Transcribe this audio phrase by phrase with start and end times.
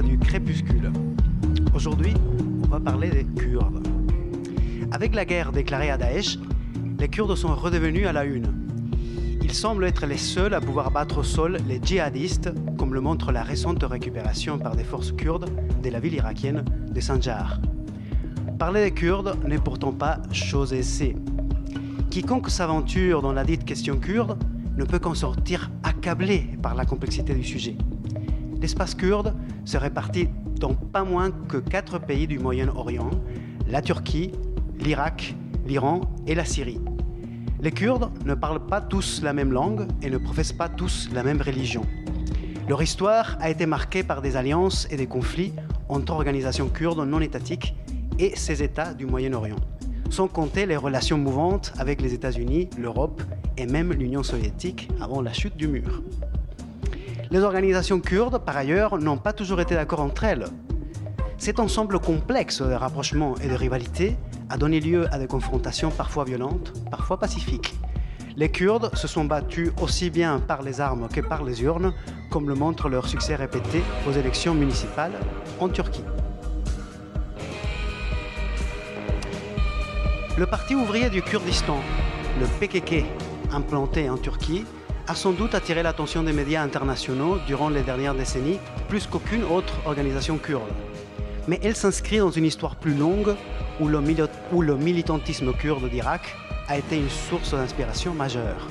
[0.00, 0.90] du Crépuscule.
[1.74, 2.14] Aujourd'hui,
[2.64, 3.86] on va parler des Kurdes.
[4.90, 6.38] Avec la guerre déclarée à Daesh,
[6.98, 8.46] les Kurdes sont redevenus à la une.
[9.42, 13.32] Ils semblent être les seuls à pouvoir battre au sol les djihadistes, comme le montre
[13.32, 15.50] la récente récupération par des forces kurdes
[15.82, 17.60] de la ville irakienne de Sanjar.
[18.58, 21.16] Parler des Kurdes n'est pourtant pas chose aisée.
[22.08, 24.38] Quiconque s'aventure dans la dite question kurde
[24.78, 27.76] ne peut qu'en sortir accablé par la complexité du sujet.
[28.62, 29.34] L'espace kurde
[29.64, 30.28] se répartit
[30.60, 33.10] dans pas moins que quatre pays du Moyen-Orient,
[33.68, 34.30] la Turquie,
[34.78, 35.34] l'Irak,
[35.66, 36.80] l'Iran et la Syrie.
[37.60, 41.24] Les Kurdes ne parlent pas tous la même langue et ne professent pas tous la
[41.24, 41.82] même religion.
[42.68, 45.52] Leur histoire a été marquée par des alliances et des conflits
[45.88, 47.74] entre organisations kurdes non étatiques
[48.20, 49.58] et ces États du Moyen-Orient,
[50.08, 53.22] sans compter les relations mouvantes avec les États-Unis, l'Europe
[53.56, 56.00] et même l'Union soviétique avant la chute du mur.
[57.32, 60.44] Les organisations kurdes, par ailleurs, n'ont pas toujours été d'accord entre elles.
[61.38, 64.18] Cet ensemble complexe de rapprochements et de rivalités
[64.50, 67.74] a donné lieu à des confrontations parfois violentes, parfois pacifiques.
[68.36, 71.94] Les Kurdes se sont battus aussi bien par les armes que par les urnes,
[72.30, 75.18] comme le montre leur succès répété aux élections municipales
[75.58, 76.04] en Turquie.
[80.36, 81.78] Le Parti ouvrier du Kurdistan,
[82.38, 83.06] le PKK,
[83.54, 84.66] implanté en Turquie,
[85.08, 88.58] a sans doute attiré l'attention des médias internationaux durant les dernières décennies,
[88.88, 90.70] plus qu'aucune autre organisation kurde.
[91.48, 93.34] Mais elle s'inscrit dans une histoire plus longue
[93.80, 96.36] où le, militantisme kurde d'Irak
[96.68, 98.68] a été une source d'inspiration majeure.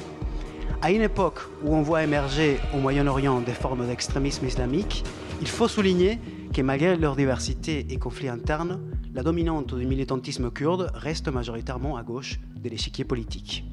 [0.81, 5.03] À une époque où on voit émerger au Moyen-Orient des formes d'extrémisme islamique,
[5.41, 6.19] il faut souligner
[6.53, 8.79] que malgré leur diversité et conflits internes,
[9.13, 13.65] la dominante du militantisme kurde reste majoritairement à gauche de l'échiquier politique.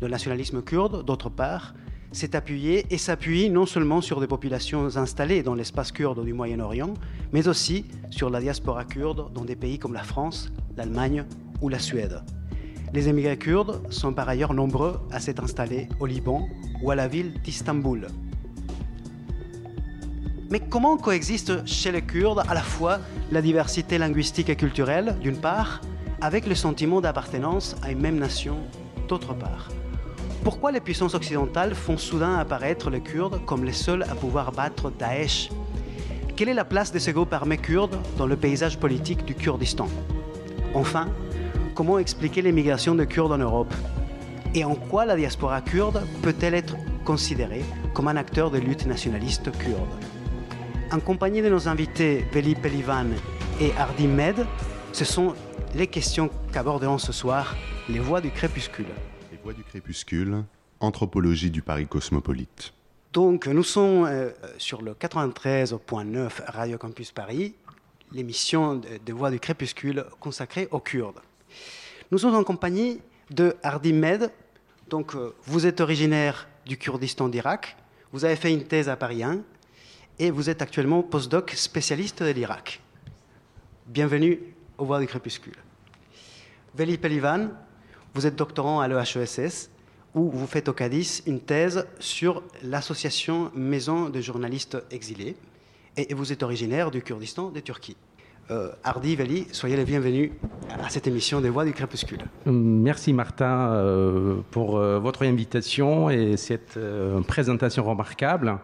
[0.00, 1.74] Le nationalisme kurde, d'autre part,
[2.12, 6.94] s'est appuyé et s'appuie non seulement sur des populations installées dans l'espace kurde du Moyen-Orient,
[7.32, 11.24] mais aussi sur la diaspora kurde dans des pays comme la France, l'Allemagne
[11.60, 12.22] ou la Suède.
[12.92, 16.48] Les émigrés kurdes sont par ailleurs nombreux à s'être installés au Liban
[16.82, 18.08] ou à la ville d'Istanbul.
[20.50, 22.98] Mais comment coexiste chez les Kurdes à la fois
[23.30, 25.80] la diversité linguistique et culturelle, d'une part,
[26.20, 28.56] avec le sentiment d'appartenance à une même nation,
[29.06, 29.68] d'autre part?
[30.42, 34.90] Pourquoi les puissances occidentales font soudain apparaître les Kurdes comme les seuls à pouvoir battre
[34.90, 35.50] Daesh?
[36.36, 39.88] Quelle est la place de ces groupes armés kurdes dans le paysage politique du Kurdistan?
[40.72, 41.08] Enfin,
[41.74, 43.74] comment expliquer l'émigration de Kurdes en Europe?
[44.54, 49.50] Et en quoi la diaspora kurde peut-elle être considérée comme un acteur de lutte nationaliste
[49.58, 49.90] kurde?
[50.92, 53.08] En compagnie de nos invités Veli Pelivan
[53.60, 54.46] et Ardi Med,
[54.92, 55.34] ce sont
[55.74, 57.54] les questions qu'aborderont ce soir
[57.88, 58.86] les voix du crépuscule.
[59.50, 60.44] Voix du crépuscule,
[60.78, 62.72] anthropologie du Paris cosmopolite.
[63.12, 67.56] Donc, nous sommes euh, sur le 93.9 Radio Campus Paris,
[68.12, 71.18] l'émission de, Voix du crépuscule consacrée aux Kurdes.
[72.12, 73.00] Nous sommes en compagnie
[73.30, 74.30] de Hardy Med.
[74.88, 77.76] Donc, euh, vous êtes originaire du Kurdistan d'Irak,
[78.12, 79.40] vous avez fait une thèse à Paris 1
[80.20, 82.80] et vous êtes actuellement postdoc spécialiste de l'Irak.
[83.88, 84.38] Bienvenue
[84.78, 85.56] aux Voix du crépuscule.
[86.76, 87.48] Veli Pelivan,
[88.14, 89.70] vous êtes doctorant à l'EHESS,
[90.14, 95.36] où vous faites au Cadiz une thèse sur l'association Maison de journalistes exilés,
[95.96, 97.96] et vous êtes originaire du Kurdistan de Turquie.
[98.50, 100.32] Euh, Hardy Veli, soyez les bienvenus
[100.84, 102.24] à cette émission des Voix du Crépuscule.
[102.46, 106.76] Merci Martin euh, pour euh, votre invitation et cette
[107.28, 108.58] présentation remarquable.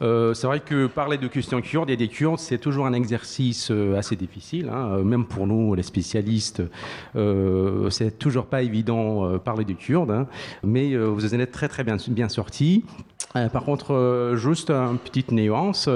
[0.00, 4.16] c'est vrai que parler de questions kurdes et des Kurdes, c'est toujours un exercice assez
[4.16, 4.98] difficile, hein.
[5.04, 6.62] même pour nous les spécialistes.
[7.90, 10.26] c'est toujours pas évident parler des Kurdes, hein.
[10.64, 12.84] mais vous en êtes très très bien, bien sortis.
[13.52, 15.88] par contre, juste une petite nuance,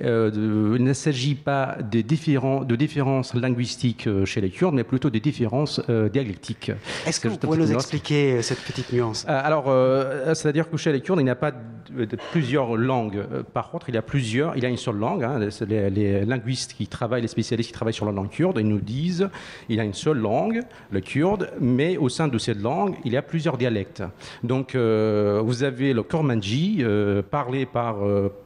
[0.00, 5.20] il ne s'agit pas de différents différences linguistiques euh, chez les Kurdes, mais plutôt des
[5.20, 6.72] différences euh, dialectiques.
[7.06, 9.24] Est-ce que vous pouvez nous expliquer euh, cette petite nuance?
[9.28, 9.66] Alors,
[10.34, 13.22] c'est-à-dire que chez les Kurdes, il n'y a pas de, plusieurs langues.
[13.52, 15.22] Par contre, il y a plusieurs, il y a une seule langue.
[15.22, 15.38] Hein.
[15.68, 19.28] Les, linguistes qui travaillent, les spécialistes qui travaillent sur la langue kurde, ils nous disent
[19.68, 23.12] il y a une seule langue, le kurde, mais au sein de cette langue, il
[23.12, 24.02] y a plusieurs dialectes.
[24.42, 26.84] Donc, vous avez le Kormanji,
[27.30, 27.96] parlé par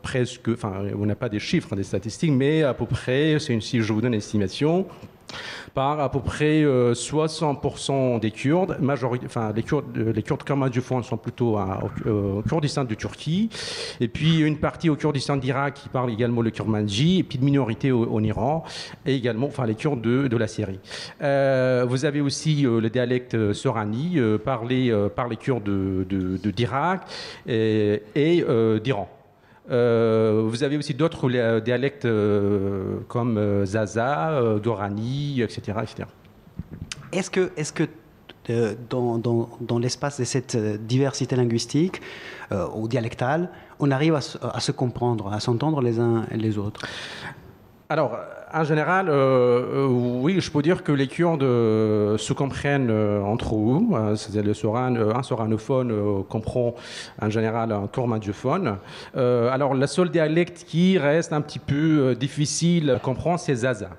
[0.02, 3.60] presque, enfin, on n'a pas des chiffres, des statistiques, mais à peu près, c'est une,
[3.60, 4.14] si je vous donne
[5.76, 10.42] par à peu près 60% euh, des Kurdes, majorité, enfin les Kurdes, euh, les Kurdes
[10.42, 13.50] comme du fond sont plutôt au, Kurdistan de Turquie,
[14.00, 17.44] et puis une partie au Kurdistan d'Irak qui parle également le kurmanji, et puis une
[17.44, 18.64] minorité au, Iran,
[19.04, 20.80] et également enfin les Kurdes de, de la Syrie.
[21.22, 27.02] Euh, vous avez aussi le dialecte sorani parlé par les Kurdes de, d'Irak
[27.46, 28.44] et, et
[28.82, 29.15] d'Iran.
[29.68, 31.28] Vous avez aussi d'autres
[31.60, 32.06] dialectes
[33.08, 35.78] comme Zaza, Dorani, etc.
[35.82, 36.08] etc.
[37.12, 37.88] Est-ce que, est que
[38.88, 42.00] dans, l'espace de cette diversité linguistique
[42.74, 46.82] ou dialectale, on arrive à, à se comprendre, à s'entendre les uns les autres?
[47.88, 48.18] Alors,
[48.52, 53.54] en général, euh, euh, oui, je peux dire que les Kurdes euh, se comprennent entre
[53.54, 54.16] eux.
[54.16, 56.74] C'est le un soranophone comprend
[57.22, 58.78] en général un kurmandiophone.
[59.14, 63.90] alors, le seul dialecte qui reste un petit peu difficile à comprendre, c'est Zaza.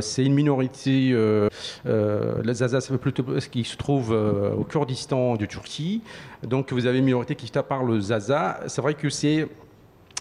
[0.00, 1.10] c'est une minorité,
[1.84, 6.02] le Zaza, c'est plutôt ce qui se trouve au Kurdistan de Turquie.
[6.42, 8.60] Donc, vous avez une minorité qui parle Zaza.
[8.66, 9.46] C'est vrai que c'est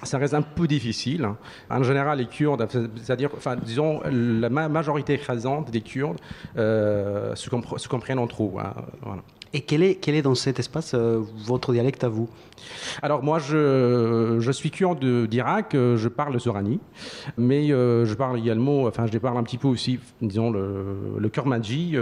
[0.04, 1.30] ça reste un peu difficile.
[1.70, 2.68] En général, les Kurdes,
[3.02, 3.30] c'est-à-dire,
[3.64, 6.20] disons, la majorité écrasante des Kurdes
[6.58, 7.50] euh, se,
[7.88, 8.52] comprennent entre eux.
[8.60, 9.22] Hein, voilà.
[9.52, 12.30] Et quel est, quel est dans cet espace euh, votre dialecte à vous?
[13.02, 16.80] Alors moi, je, je suis kurde d'Irak, euh, je parle sorani,
[17.38, 21.30] mais euh, je parle également, enfin je parle un petit peu aussi, disons, le, le
[21.30, 21.98] kurmanji.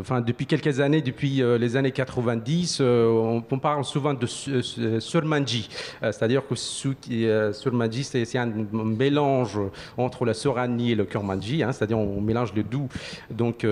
[0.00, 5.68] enfin, depuis quelques années, depuis les années 90, on, parle souvent de surmanji,
[6.00, 9.60] c'est-à-dire que surmanji, c'est un mélange
[9.96, 12.88] entre la sorani et le kurmanji, hein, c'est-à-dire on mélange les doux.
[13.30, 13.66] Donc,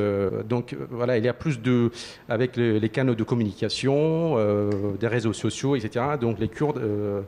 [0.49, 1.91] donc voilà, il y a plus de
[2.37, 6.05] avec les, canaux de communication, euh, des réseaux sociaux, etc.
[6.21, 7.23] Donc les Kurdes euh,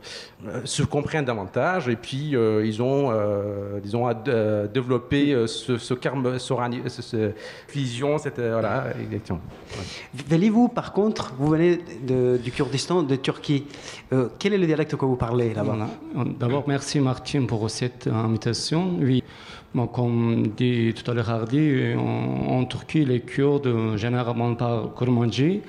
[0.47, 2.35] euh, se comprennent davantage et puis
[2.69, 3.11] ils ont,
[3.81, 4.07] disons,
[4.71, 5.95] développé ce, ce,
[6.99, 7.31] ce,
[7.73, 9.41] vision, cette, voilà, exactement.
[10.51, 11.79] vous par contre, vous venez
[12.43, 13.65] du Kurdistan, de Turquie.
[14.37, 15.87] quel est le dialecte que vous parlez là-bas?
[16.39, 18.91] D'abord, merci Martin pour cette invitation.
[18.99, 19.23] Oui
[19.93, 25.61] comme dit tout à l'heure Hardy, en, Turquie, les Kurdes généralement parlent kurmanji.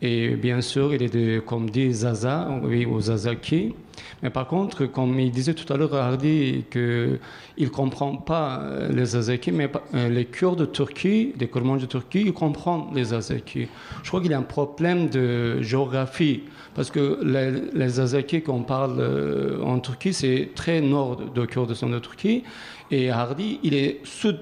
[0.00, 3.74] Et bien sûr, il est de, comme dit Zaza, oui, ou Zazaki.
[4.22, 7.18] Mais par contre, comme il disait tout à l'heure Hardy, qu'il
[7.58, 12.22] ne comprend pas les Zazaki, mais euh, les Kurdes de Turquie, des Kurmanji de Turquie,
[12.26, 13.68] ils comprennent les Zazaki.
[14.02, 16.42] Je crois qu'il y a un problème de géographie.
[16.74, 21.88] Parce que les, les Zazaki qu'on parle euh, en Turquie, c'est très nord de Kurdistan
[21.88, 22.44] de Turquie.
[22.90, 24.38] Et Hardy, il est sud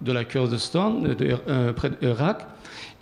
[0.00, 1.16] de la Kurdistan, de,
[1.48, 2.46] euh, près d'Irak,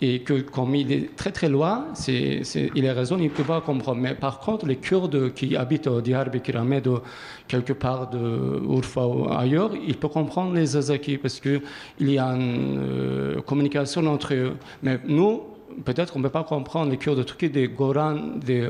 [0.01, 2.41] et que comme il est très très loin, c'est,
[2.75, 3.99] il a raison, il ne peut pas comprendre.
[3.99, 6.99] Mais par contre, les Kurdes qui habitent au Diyarbakir, ou
[7.47, 11.61] quelque part de Urfa ou ailleurs, ils peuvent comprendre les Azaki parce qu'il
[11.99, 14.53] y a une euh, communication entre eux.
[14.83, 15.41] Mais nous,
[15.83, 18.69] peut-être qu'on ne peut pas comprendre les Kurdes de Turquie, des Goran, des,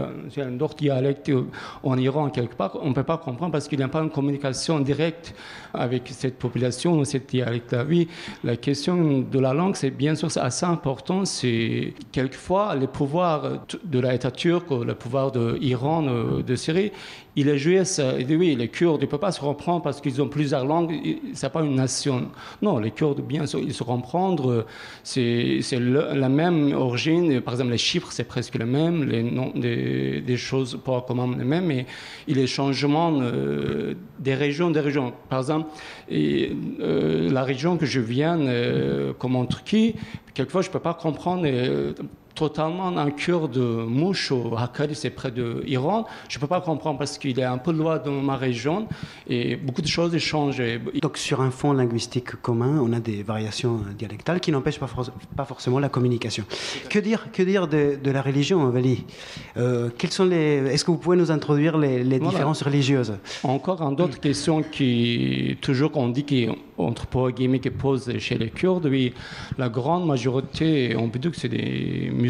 [0.52, 1.32] d'autres dialectes
[1.84, 4.10] en Iran quelque part, on ne peut pas comprendre parce qu'il n'y a pas une
[4.10, 5.34] communication directe
[5.74, 7.86] avec cette population cette dialecte-là.
[7.88, 8.08] Oui,
[8.44, 11.26] la question de la langue, c'est bien sûr assez important.
[11.26, 16.04] C'est quelquefois le pouvoir de l'État turc, le pouvoir de l'Iran,
[16.46, 16.92] de Syrie,
[17.36, 18.20] il est ça.
[18.20, 20.94] Il oui, les Kurdes, ne peuvent pas se reprendre parce qu'ils ont plusieurs langues,
[21.34, 22.30] ce n'est pas une nation.
[22.62, 24.66] Non, les Kurdes, bien sûr, ils se comprendre.
[25.04, 27.40] C'est la même origine.
[27.42, 29.04] Par exemple, les chiffres, c'est presque le même.
[29.04, 31.66] Les noms des, des choses pas comment les mêmes.
[31.66, 31.86] Mais
[32.28, 35.14] il y a des changements euh, des régions, des régions.
[35.30, 35.59] Par exemple,
[36.10, 39.96] et, euh, la région que je viens, euh, comme en Turquie,
[40.34, 41.46] quelquefois, je ne peux pas comprendre
[42.40, 43.66] totalement un cœur de
[44.00, 46.06] mouche au Hakkari, c'est près de l'Iran.
[46.30, 48.88] Je ne peux pas comprendre parce qu'il est un peu loin de ma région
[49.28, 50.64] et beaucoup de choses changent.
[51.02, 54.90] Donc sur un fond linguistique commun, on a des variations dialectales qui n'empêchent pas,
[55.36, 56.46] pas, forcément la communication.
[56.90, 59.06] Que dire, que dire de, la religion, Vali
[59.58, 63.16] euh, sont les Est-ce que vous pouvez nous introduire les, différences religieuses?
[63.44, 68.86] Encore une autre question qui toujours on dit qu'entre guillemets qui pose chez les Kurdes,
[68.86, 69.14] oui,
[69.58, 72.29] la grande majorité, on peut dire que c'est des musulmans,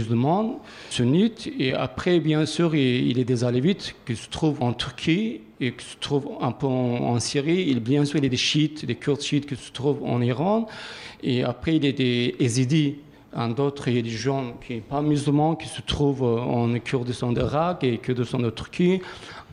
[0.90, 5.42] sunnites, et après, bien sûr, il, y a des alévites qui se trouvent en Turquie
[5.60, 7.66] et qui se trouvent un peu en, Syrie.
[7.68, 10.22] Il, bien sûr, il y a des chiites, des kurdes chiites qui se trouvent en
[10.22, 10.68] Iran.
[11.24, 12.96] Et après, il y a des ézidis
[13.36, 17.98] en d'autres religions qui ne sont pas musulmans, qui se trouvent en Kurdistan d'Irak et
[17.98, 19.02] Kurdistan de Turquie,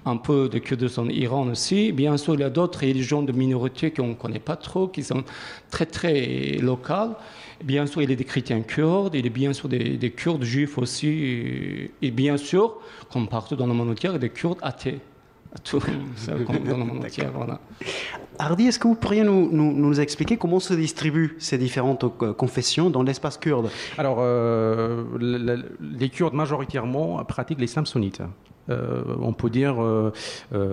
[0.04, 1.92] un peu de Kurdistan d'Iran aussi.
[1.92, 5.02] Bien sûr, il y a d'autres religions de minorités qu'on ne connaît pas trop, qui
[5.02, 5.24] sont
[5.70, 7.16] très, très locales.
[7.64, 10.44] Bien sûr, il y a des chrétiens kurdes, il y a bien sûr des, Kurdes
[10.44, 12.74] juifs aussi, et, bien sûr,
[13.12, 15.00] comme partout dans le monde entier, des Kurdes athées.
[15.64, 15.80] Tout,
[16.26, 17.60] dans le monde entier, voilà.
[18.38, 22.90] Hardy, est-ce que vous pourriez nous, nous, expliquer comment se distribuent ces différentes euh, confessions
[22.90, 23.70] dans l'espace kurde?
[23.96, 25.04] Alors, euh,
[25.80, 28.20] les Kurdes majoritairement pratiquent l'islam sunnite.
[28.68, 29.76] Euh, on peut dire,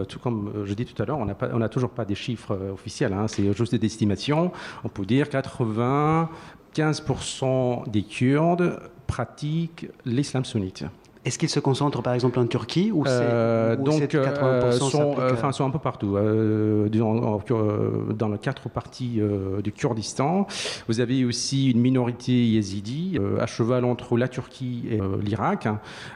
[0.10, 3.28] tout comme je dis tout à l'heure, on n'a toujours pas des chiffres officiels, hein,
[3.28, 4.52] c'est juste des estimations.
[4.84, 6.30] On peut dire 80
[6.76, 10.86] 15% des Kurdes pratiquent l'islam sunnite.
[11.26, 14.90] Est-ce qu'ils se concentrent par exemple en Turquie ou Euh, donc, c'est euh, 80% sont,
[14.90, 16.18] s'applique à- euh, enfin, sont un peu partout.
[16.18, 20.48] Euh, disons, euh, dans les quatre parties euh, du Kurdistan,
[20.90, 25.68] vous avez aussi une minorité yézidi euh, à cheval entre la Turquie et euh, l'Irak.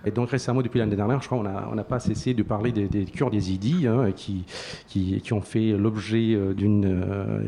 [0.05, 1.39] Et donc récemment, depuis l'année dernière, je crois,
[1.71, 4.43] on n'a pas cessé de parler des, des Kurdes yézidis hein, qui,
[4.87, 7.39] qui, qui ont fait l'objet euh, euh,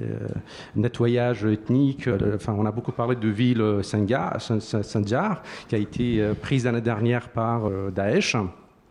[0.75, 2.08] nettoyage ethnique.
[2.08, 6.63] Euh, Enfin, on a beaucoup parlé de ville euh, Sinjar, qui a été euh, prise
[6.66, 8.36] l'année dernière par euh, Daesh.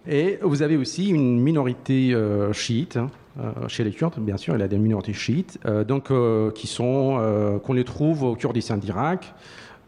[0.07, 2.97] Et vous avez aussi une minorité euh, chiite.
[2.97, 3.09] hein,
[3.41, 6.11] euh, chez les Kurdes, bien sûr, il y a des minorités chiites, donc
[6.55, 9.33] qui sont qu'on les trouve au Kurdistan d'Irak,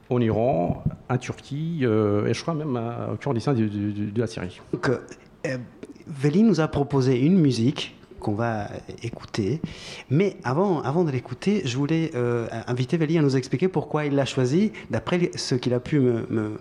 [0.09, 2.79] en Iran, en Turquie et je crois même
[3.13, 4.61] au Kurdistan du- de la Syrie.
[4.73, 5.57] Donc, euh,
[6.07, 8.69] Veli nous a proposé une musique qu'on va
[9.03, 9.61] écouter.
[10.11, 14.15] Mais avant, avant de l'écouter, je voulais euh, inviter Veli à nous expliquer pourquoi il
[14.15, 14.73] l'a choisi.
[14.91, 16.57] D'après ce qu'il a pu me,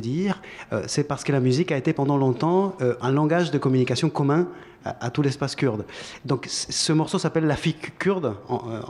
[0.00, 0.40] dire,
[0.72, 4.10] euh, c'est parce que la musique a été pendant longtemps euh, un langage de communication
[4.10, 4.48] commun
[4.84, 5.84] à, tout l'espace kurde.
[6.24, 8.80] Donc ce morceau s'appelle La fille kurde, euh,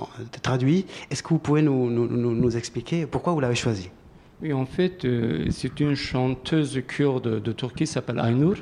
[0.42, 0.86] traduit.
[1.10, 3.90] Est-ce que vous pouvez nous, nous- nous- expliquer pourquoi vous l'avez choisi?
[4.42, 8.56] Oui, en fait, euh, c'est une chanteuse kurde de Turquie qui s'appelle Aynur,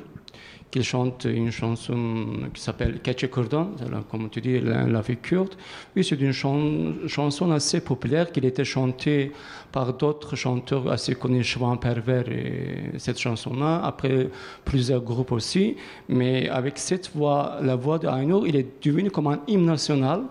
[0.73, 3.75] qui chante une chanson qui s'appelle Keçe Kurdan,
[4.09, 5.53] comme tu dis, la, vie kurde.
[5.95, 9.31] Oui, c'est une chan- chanson assez populaire qui était chantée
[9.71, 14.29] par d'autres chanteurs assez connus, Chouan Perver et cette chanson-là, après
[14.65, 15.77] plusieurs groupes aussi.
[16.09, 20.23] Mais avec cette voix, la voix de Aynur, il est devenu comme un hymne national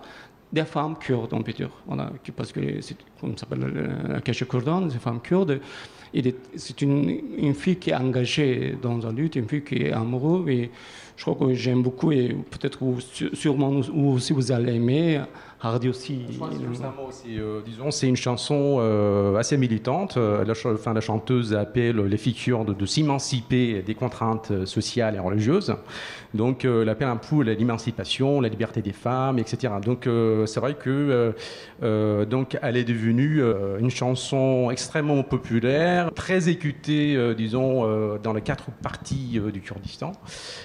[0.51, 1.69] des femmes kurdes, on peut dire.
[1.87, 3.65] Voilà, parce que c'est comme ça s'appelle
[4.09, 5.61] la Keshe Kurdan, des femmes kurdes.
[6.55, 10.47] C'est une, une fille qui est engagée dans la lutte, une fille qui est amoureuse.
[10.49, 10.69] Et
[11.15, 12.79] je crois que j'aime beaucoup et peut-être
[13.33, 15.21] sûrement vous aussi vous allez aimer.
[15.65, 16.19] Hardy aussi.
[17.11, 20.17] c'est, euh, disons, c'est une chanson euh, assez militante.
[20.17, 25.15] Euh, La, ch- enfin, la chanteuse appelle les filles kurdes de s'émanciper des contraintes sociales
[25.15, 25.73] et religieuses.
[26.33, 29.73] Donc, euh, elle appelle un à l'émancipation, la liberté des femmes, etc.
[29.83, 31.33] Donc, euh, c'est vrai que
[31.83, 33.41] euh, donc, elle est devenue
[33.79, 37.63] une chanson extrêmement populaire, très écoutée, euh, disons,
[38.21, 40.11] dans les quatre parties du Kurdistan.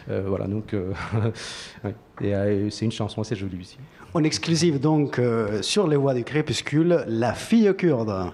[0.09, 0.75] Voilà, donc,
[2.21, 3.79] et c'est une chanson assez jolie aussi.
[4.15, 5.21] En exclusive donc
[5.61, 8.33] sur les voies du crépuscule, La fille kurde.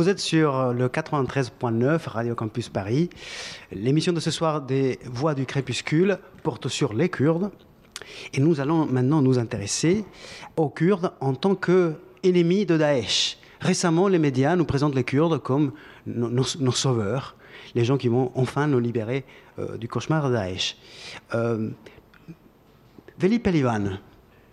[0.00, 3.10] Vous êtes sur le 93.9 Radio Campus Paris.
[3.70, 7.50] L'émission de ce soir des Voix du crépuscule porte sur les Kurdes.
[8.32, 10.06] Et nous allons maintenant nous intéresser
[10.56, 13.36] aux Kurdes en tant qu'ennemis de Daesh.
[13.60, 15.72] Récemment, les médias nous présentent les Kurdes comme
[16.06, 17.36] nos sauveurs,
[17.74, 19.26] les gens qui vont enfin nous libérer
[19.58, 20.78] euh, du cauchemar de Daesh.
[21.34, 21.68] Euh,
[23.18, 23.98] Veli Pelivan,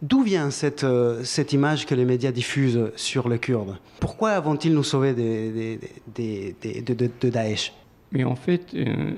[0.01, 3.77] d'où vient cette, euh, cette image que les médias diffusent sur les Kurdes?
[3.99, 5.77] Pourquoi vont-ils nous sauver de,
[6.15, 7.73] de- de Daesh?
[8.11, 9.11] Mais en fait, euh,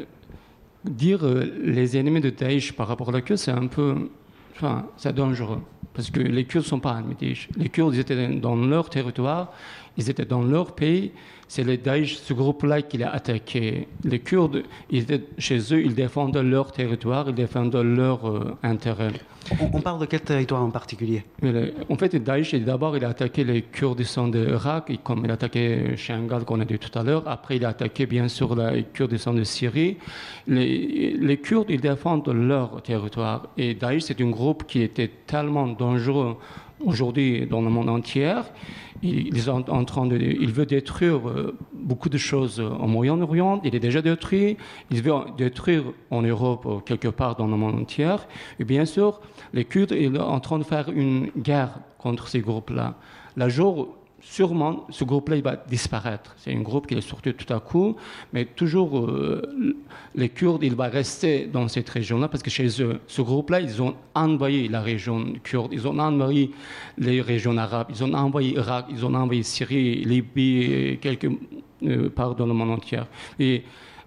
[0.86, 4.10] dire euh, les ennemis de Daesh par rapport à la Kurdes, c'est un peu.
[4.56, 5.62] Enfin, c'est dangereux.
[5.94, 7.50] Parce que les Kurdes ne sont pas ennemis de Daesh.
[7.58, 9.52] Les Kurdes, étaient dans leur territoire,
[9.98, 11.12] ils étaient dans leur pays.
[11.52, 13.88] C'est le Daesh, ce groupe-là, qui l'a attaqué.
[14.04, 19.14] Les Kurdes, ils étaient chez eux, ils défendent leur territoire, ils défendent leur euh, intérêt.
[19.60, 21.24] on, on parle de quel territoire en particulier?
[21.42, 25.32] Le- en fait, Daesh, d'abord, il a attaqué les Kurdistan de Irak, et comme il
[25.32, 27.24] a attaqué Shangal, qu'on a dit tout à l'heure.
[27.26, 29.98] Après, il a attaqué, bien sûr, le Kurdistan de Syrie.
[30.48, 33.48] Les, les Kurdes, ils défendent leur territoire.
[33.58, 36.38] Et Daesh, c'est un groupe qui était tellement dangereux
[36.84, 38.34] aujourd'hui dans le monde entier.
[39.02, 40.18] Il, ils sont en train de,
[40.52, 43.62] veut détruire euh, beaucoup de choses au Moyen-Orient.
[43.64, 44.58] Il est déjà détruit.
[44.92, 48.16] Il veut détruire en Europe, euh, quelque part dans le monde entier.
[48.60, 49.22] Et bien sûr,
[49.54, 52.96] les Kurdes, sont en train de faire une guerre contre ces groupes-là.
[53.48, 56.34] Jour, sûrement, ce groupe-là, il va disparaître.
[56.38, 57.96] C'est un groupe qui est sorti tout à coup,
[58.34, 59.76] mais toujours, euh,
[60.16, 63.82] les Kurdes, ils vont rester dans cette région-là, parce que chez eux, ce groupe-là, ils
[63.82, 66.52] ont envahi la région kurde, ils ont envahi
[66.98, 71.30] les régions arabes, ils ont envahi Irak, ils ont envahi Syrie, Libye, quelques
[71.84, 73.02] euh, parts dans le monde entier.
[73.40, 73.64] Et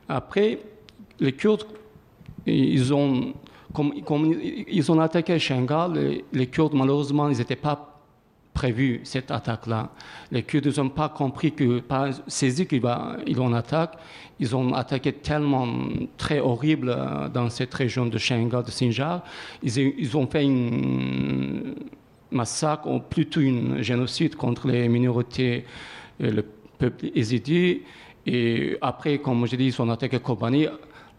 [0.09, 0.59] après,
[1.21, 1.65] les Kurdes,
[2.47, 3.33] ils ont,
[3.73, 3.93] comme
[4.69, 7.92] ils ont attaqué Shangal, les, les Kurdes, malheureusement, ils n'étaient pas
[8.55, 9.91] prévus cette attaque-là.
[10.31, 13.99] Les Kurdes n'ont pas compris que, pas saisi qu'ils en attaquent.
[14.39, 15.67] Ils ont attaqué tellement
[16.17, 19.23] très horrible euh, dans cette région de Shangal, de Sinjar.
[19.63, 21.75] Ils, ils ont fait un
[22.31, 25.65] massacre, ou plutôt un génocide contre les minorités,
[26.23, 26.45] euh, le
[26.79, 27.83] peuple yézidi.
[28.27, 30.67] Et après, comme je dis, ils ont attaqué Kobani.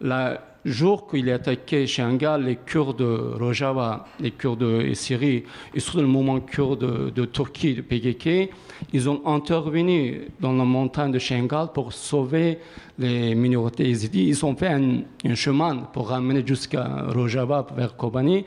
[0.00, 5.80] Le jour qu'il a attaqué Shangal, les Kurdes de Rojava, les Kurdes de Syrie, et
[5.80, 8.50] surtout le mouvement kurde de, Turquie, de PKK,
[8.92, 12.58] ils ont intervenu dans la montagne de Shangal pour sauver
[12.98, 14.28] les minorités yézidis.
[14.28, 18.44] Ils ont fait un, chemin pour ramener jusqu'à Rojava vers Kobani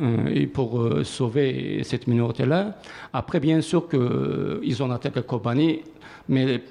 [0.00, 2.76] euh, et pour euh, sauver cette minorité-là.
[3.12, 5.80] Après, bien sûr qu'ils ont attaqué Kobani,
[6.28, 6.62] mais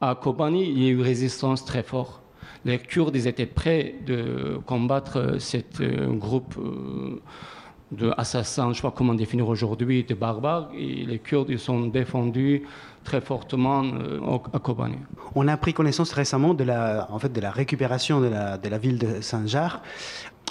[0.00, 2.21] à Kobani, il y a eu résistance très forte.
[2.64, 7.20] Les Kurdes étaient prêts de combattre ce groupe euh,
[7.90, 10.70] d'assassins, je ne sais pas comment définir aujourd'hui, de barbares.
[10.76, 12.62] Et les Kurdes sont défendus
[13.04, 14.20] très fortement euh,
[14.52, 14.96] à Kobani.
[15.34, 18.68] On a pris connaissance récemment de la, en fait, de la récupération de la, de
[18.68, 19.82] la ville de Sanjar.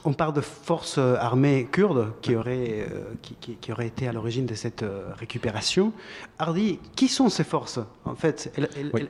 [0.04, 4.08] On parle de forces euh, armées kurdes qui auraient, euh, qui, qui- qui auraient été
[4.08, 4.84] à l'origine de cette
[5.20, 5.94] récupération.
[6.40, 9.02] Hardy, qui sont ces forces En fait, elles- elles- Oui.
[9.02, 9.10] elles-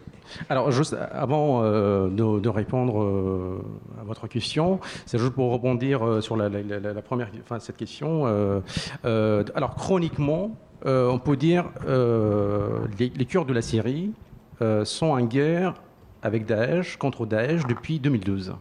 [0.50, 3.64] Alors, juste avant euh, de, de répondre euh,
[4.02, 7.60] à votre question, c'est juste pour rebondir euh, sur la, la- la- la première, enfin,
[7.60, 8.24] cette question.
[8.26, 8.60] euh,
[9.06, 10.52] euh, alors, chroniquement,
[10.86, 14.12] euh, on peut dire euh, les, Kurdes de la Syrie
[14.62, 15.76] euh, sont en guerre
[16.24, 18.56] avec Daesh, contre Daesh, depuis 2012.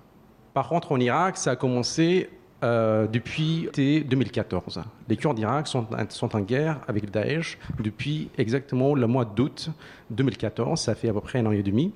[0.54, 2.30] Par contre, en Irak, ça a commencé
[2.62, 4.82] euh, depuis été 2014.
[5.08, 9.70] Les Kurdes d'Irak sont, sont en guerre avec Daesh depuis exactement le mois d'août
[10.10, 10.78] 2014.
[10.78, 11.92] Ça fait à peu près un an et demi.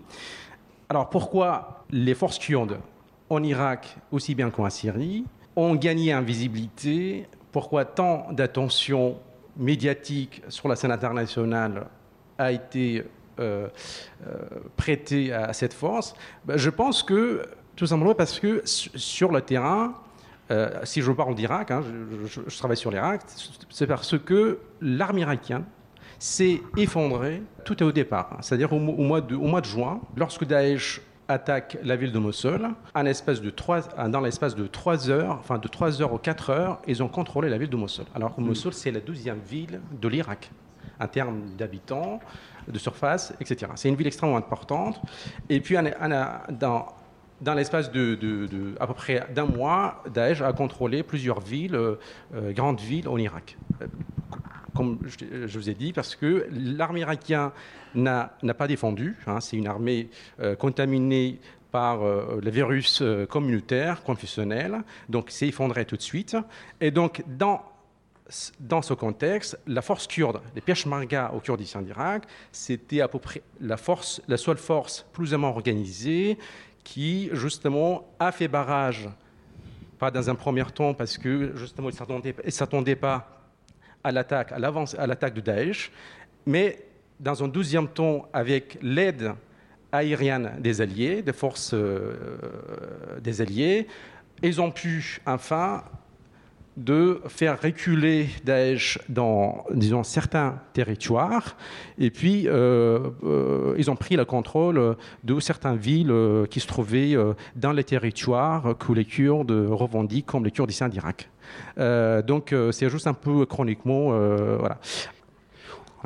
[0.88, 2.78] Alors pourquoi les forces kurdes
[3.28, 7.26] en Irak, aussi bien qu'en Syrie, ont gagné en visibilité?
[7.52, 9.16] Pourquoi tant d'attention
[9.56, 11.86] médiatique sur la scène internationale
[12.38, 13.04] a été
[13.40, 13.68] euh,
[14.26, 14.36] euh,
[14.76, 16.14] prêtée à cette force
[16.44, 17.42] Ben, Je pense que
[17.76, 19.94] tout simplement parce que su- sur le terrain,
[20.50, 21.82] euh, si je parle d'Irak, hein,
[22.26, 23.22] je, travaille sur l'Irak,
[23.70, 25.64] c'est parce que l'armée irakienne
[26.18, 28.38] s'est effondrée tout au départ, hein.
[28.40, 33.40] c'est-à-dire au, au mois de juin, lorsque Daesh attaque la ville de Mossoul, en espace
[33.40, 37.02] de trois, dans l'espace de 3 heures, enfin de 3 heures ou 4 heures, ils
[37.02, 38.04] ont contrôlé la ville de Mossoul.
[38.14, 40.50] Alors que Mossoul, c'est la deuxième ville de l'Irak,
[41.00, 42.20] en termes d'habitants,
[42.68, 43.72] de surface, etc.
[43.76, 45.00] C'est une ville extrêmement importante.
[45.48, 46.86] Et puis, dans,
[47.40, 51.74] dans l'espace de, de- de- à peu près d'un mois, Daesh a contrôlé plusieurs villes,
[51.74, 51.96] euh,
[52.34, 53.56] euh, grandes villes en Irak.
[54.74, 57.50] Comme je, vous ai dit, parce que l'armée irakienne
[57.94, 59.16] n'a pas défendu.
[59.26, 60.08] hein, C'est une armée
[60.40, 61.38] euh, contaminée
[61.70, 64.82] par euh, le virus euh, communautaire, confessionnel.
[65.08, 66.36] Donc, c'est effondré tout de suite.
[66.80, 67.62] Et donc, dans
[68.58, 73.42] dans ce contexte, la force kurde, les Peshmerga au Kurdistan d'Irak, c'était à peu près
[73.60, 73.76] la,
[74.28, 76.38] la seule force plus ou moins organisée
[76.84, 79.08] qui, justement, a fait barrage,
[79.98, 83.33] pas dans un premier temps, parce que, justement, ils ne s'attendaient pas
[84.04, 85.90] à l'attaque, à l'avance, à l'attaque de Daesh,
[86.46, 86.78] mais
[87.18, 89.32] dans un deuxième temps, avec l'aide
[89.92, 92.14] aérienne des Alliés, des forces euh,
[93.22, 93.86] des Alliés,
[94.42, 95.84] ils ont pu enfin
[96.76, 101.56] de faire reculer Daesh dans, disons, certains territoires.
[101.98, 106.12] Et puis, euh, euh, ils ont pris le contrôle de certaines villes
[106.50, 107.16] qui se trouvaient
[107.54, 111.28] dans les territoires que les Kurdes revendiquent comme les Kurdistanes d'Irak.
[111.78, 114.78] Euh, donc, euh, c'est juste un peu chroniquement, euh, voilà.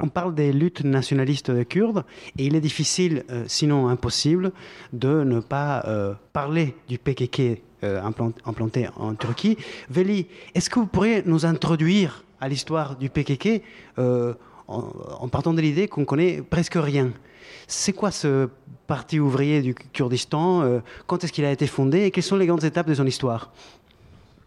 [0.01, 2.05] On parle des luttes nationalistes kurdes
[2.38, 4.53] et il est difficile, sinon impossible,
[4.92, 5.85] de ne pas
[6.33, 9.57] parler du PKK implant- implanté en Turquie.
[9.90, 13.61] Veli, est-ce que vous pourriez nous introduire à l'histoire du PKK
[13.98, 14.35] en,
[14.68, 17.11] en partant de l'idée qu'on connaît presque rien?
[17.66, 18.48] C'est quoi ce
[18.87, 22.62] parti ouvrier du Kurdistan Quand est-ce qu'il a été fondé et quelles sont les grandes
[22.62, 23.51] étapes de son histoire?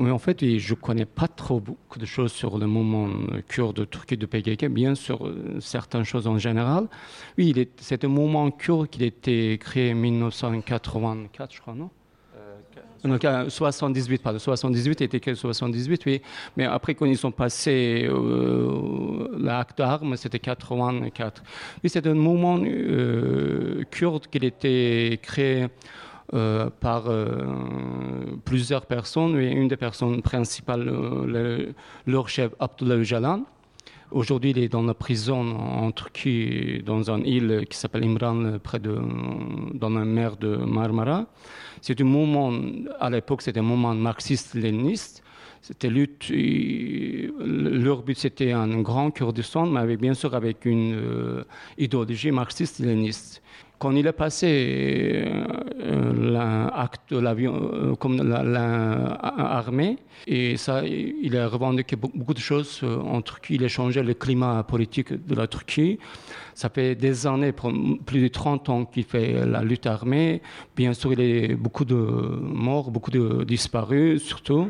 [0.01, 3.41] Oui, en fait, je ne connais pas trop beaucoup de choses sur le mouvement euh,
[3.47, 6.87] kurde turc de PKK, bien sûr, euh, certaines choses en général.
[7.37, 11.91] Oui, c'est un mouvement kurde qui a été créé en 1984, je crois, non?
[13.03, 16.21] Non, qu'à 78, pardon, 78, il était en 78, oui.
[16.55, 21.43] Mais après, quand ils sont passés euh, l'acte d'armes, c'était 84.
[21.83, 25.67] Oui, c'est un mouvement euh, kurde qui a été créé euh,
[26.31, 27.45] par euh,
[28.45, 29.37] plusieurs personnes.
[29.39, 31.73] Et une des personnes principales, euh, le-
[32.11, 33.43] leur chef Abdullah Öcalan.
[34.11, 38.79] Aujourd'hui, il est dans la prison en Turquie, dans une île qui s'appelle Imran, près
[38.79, 38.99] de,
[39.73, 41.27] dans la mer de Marmara.
[41.79, 42.51] C'est un mouvement,
[42.99, 45.20] à l'époque, c'était un mouvement marxiste-léniniste.
[45.61, 50.93] C'était lutte, euh, leur but c'était un grand Kurdistan, mais avec, bien sûr avec une
[50.95, 51.43] euh,
[51.77, 53.41] idéologie marxiste-léniniste.
[53.77, 55.23] Quand il est passé
[55.79, 59.97] euh, l'acte de l'avion euh, comme la- la- armée,
[60.27, 63.55] et ça, il a revendiqué be- beaucoup de choses euh, en Turquie.
[63.55, 65.97] Il a changé le climat politique de la Turquie.
[66.53, 67.53] Ça fait des années,
[68.05, 70.41] plus de 30 ans qu'il fait la lutte armée.
[70.75, 71.19] Bien sûr, il
[71.49, 74.69] y a beaucoup de morts, beaucoup de disparus, surtout.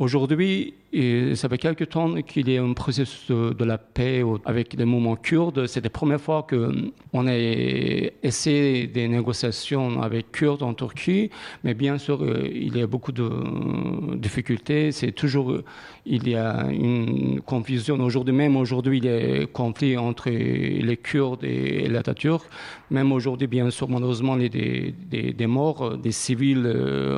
[0.00, 0.72] Aujourd'hui,
[1.34, 5.14] ça fait quelques temps qu'il y a un processus de, la paix avec les mouvements
[5.14, 5.66] kurdes.
[5.66, 7.36] C'est la première fois qu'on a
[8.22, 11.28] essayé des négociations avec Kurdes en Turquie,
[11.64, 14.90] mais bien sûr, euh, il y a beaucoup de euh, difficultés.
[14.90, 15.64] C'est toujours, euh,
[16.06, 18.00] il y a une confusion.
[18.00, 22.48] Aujourd'hui même, aujourd'hui, il y a un conflit entre les Kurdes et l'Atatürk.
[22.90, 26.66] Même aujourd'hui, bien sûr, malheureusement, il y a des, morts, des civils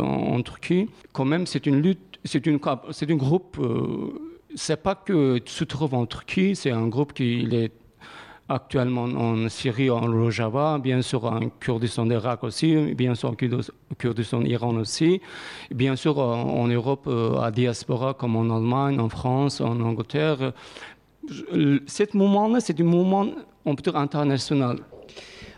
[0.03, 0.89] en Turquie.
[1.13, 2.59] Quand même, c'est une lutte, c'est une,
[2.91, 3.57] c'est un groupe.
[3.61, 4.13] euh,
[4.55, 7.73] c'est pas que se trouve en Turquie, c'est un groupe qui est
[8.49, 13.71] actuellement en Syrie, en Rojava, bien sûr en Kurdistan d'Irak aussi, bien sûr en Kurd-
[13.97, 15.23] Kurdistan d'Iran aussi,
[15.71, 20.53] bien sûr en, en Europe, euh, à diaspora comme en Allemagne, en France, en Angleterre.
[21.29, 23.27] Je- Ce mouvement-là, c'est un mouvement,
[23.65, 24.81] on peut dire, international.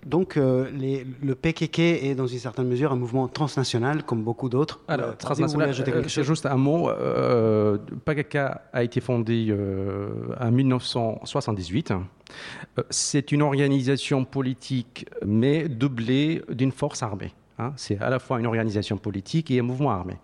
[0.07, 4.49] Donc euh, les- le PKK est dans une certaine mesure un mouvement transnational comme beaucoup
[4.49, 4.81] d'autres.
[4.89, 6.91] Alors, Euh, transnational, ajouter euh, quelque c'est chose juste un mot.
[6.91, 8.37] Euh, PKK
[8.73, 10.09] a été fondé euh,
[10.41, 11.93] en 1978.
[11.93, 17.33] Euh, c'est une organisation politique, mais doublée d'une force armée.
[17.59, 17.73] Hein.
[17.77, 20.17] c'est à la fois une organisation politique et un mouvement armé.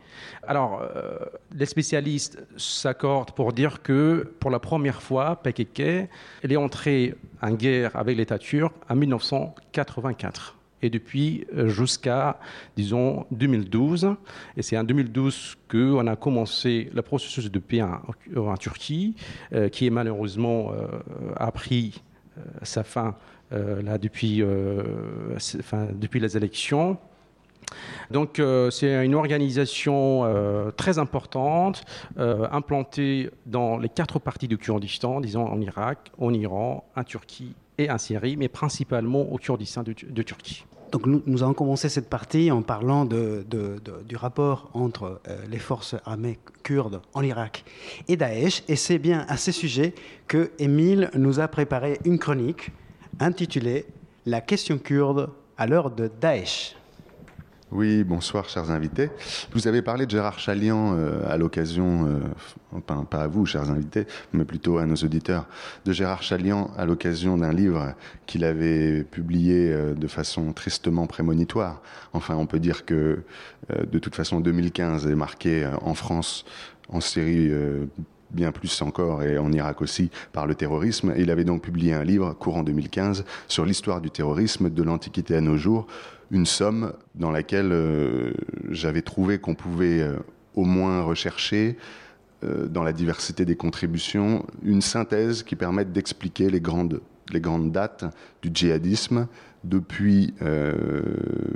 [0.47, 1.19] Alors, euh,
[1.53, 6.09] les spécialistes s'accordent pour dire que pour la première fois, PKK
[6.43, 12.38] elle est entrée en guerre avec l'État turc en 1984 et depuis euh, jusqu'à,
[12.77, 14.16] disons, 2012.
[14.57, 19.14] Et c'est en 2012 qu'on a commencé le processus de paix en, Turquie,
[19.53, 20.87] euh, qui est malheureusement euh,
[21.37, 22.03] a pris
[22.62, 23.16] sa fin
[23.51, 24.43] là depuis,
[25.59, 26.97] enfin, depuis les élections.
[28.11, 31.85] Donc euh, c'est une organisation euh, très importante,
[32.19, 37.55] euh, implantée dans les quatre parties du Kurdistan, disons en Irak, en Iran, en Turquie
[37.79, 40.65] et en Syrie, mais principalement au Kurdistan de, Turquie.
[40.93, 46.39] Donc nous, nous avons commencé cette partie en parlant du rapport entre les forces armées
[46.65, 47.65] kurdes en Irak
[48.09, 48.65] et Daesh.
[48.69, 49.95] Et c'est bien à ce sujet
[50.27, 52.73] que Émile nous a préparé une chronique
[53.21, 53.87] intitulée
[54.27, 56.75] La question kurde à l'heure de Daesh.
[57.73, 59.11] Oui, bonsoir chers invités.
[59.53, 62.19] Vous avez parlé de Gérard Chalian euh, à l'occasion, euh,
[62.73, 65.47] enfin pas à vous chers invités, mais plutôt à nos auditeurs,
[65.85, 67.95] de Gérard Chalian à l'occasion d'un livre
[68.27, 71.81] qu'il avait publié euh, de façon tristement prémonitoire.
[72.13, 73.23] Enfin, on peut dire que
[73.73, 76.45] euh, de toute façon 2015 est marqué en France,
[76.89, 77.51] en Syrie.
[77.51, 77.87] euh,
[78.33, 81.13] bien plus encore, et en Irak aussi, par le terrorisme.
[81.17, 85.41] Il avait donc publié un livre, courant 2015, sur l'histoire du terrorisme de l'Antiquité à
[85.41, 85.89] nos jours,
[86.31, 88.33] une somme dans laquelle euh,
[88.71, 90.16] j'avais trouvé qu'on pouvait euh,
[90.55, 91.77] au moins rechercher,
[92.43, 97.01] euh, dans la diversité des contributions, une synthèse qui permette d'expliquer les grandes
[97.33, 98.05] les grandes dates
[98.43, 99.29] du djihadisme
[99.62, 100.35] depuis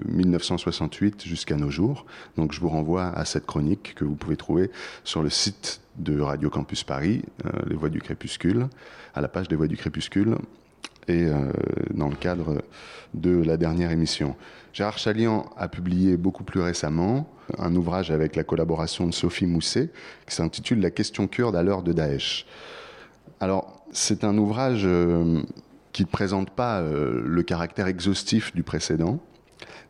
[0.06, 2.06] 1968 euh, jusqu'à nos jours.
[2.37, 4.70] Donc je vous renvoie à cette chronique que vous pouvez trouver
[5.02, 7.22] sur le site de Radio Campus Paris,
[7.66, 8.68] Les Voix du Crépuscule,
[9.16, 10.37] à la page des Voix du Crépuscule,
[11.08, 11.50] et euh,
[11.92, 12.62] dans le cadre
[13.14, 14.36] de la dernière émission.
[14.72, 19.90] Gérard Chalian a publié beaucoup plus récemment un ouvrage avec la collaboration de Sophie Mousset
[20.26, 22.46] qui s'intitule La question kurde à l'heure de Daesh.
[23.40, 24.88] Alors, c'est un ouvrage
[25.94, 29.20] qui ne présente pas euh, le caractère exhaustif du précédent,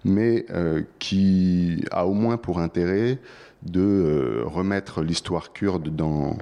[0.05, 3.19] mais euh, qui a au moins pour intérêt
[3.63, 6.37] de euh, remettre l'histoire kurde dans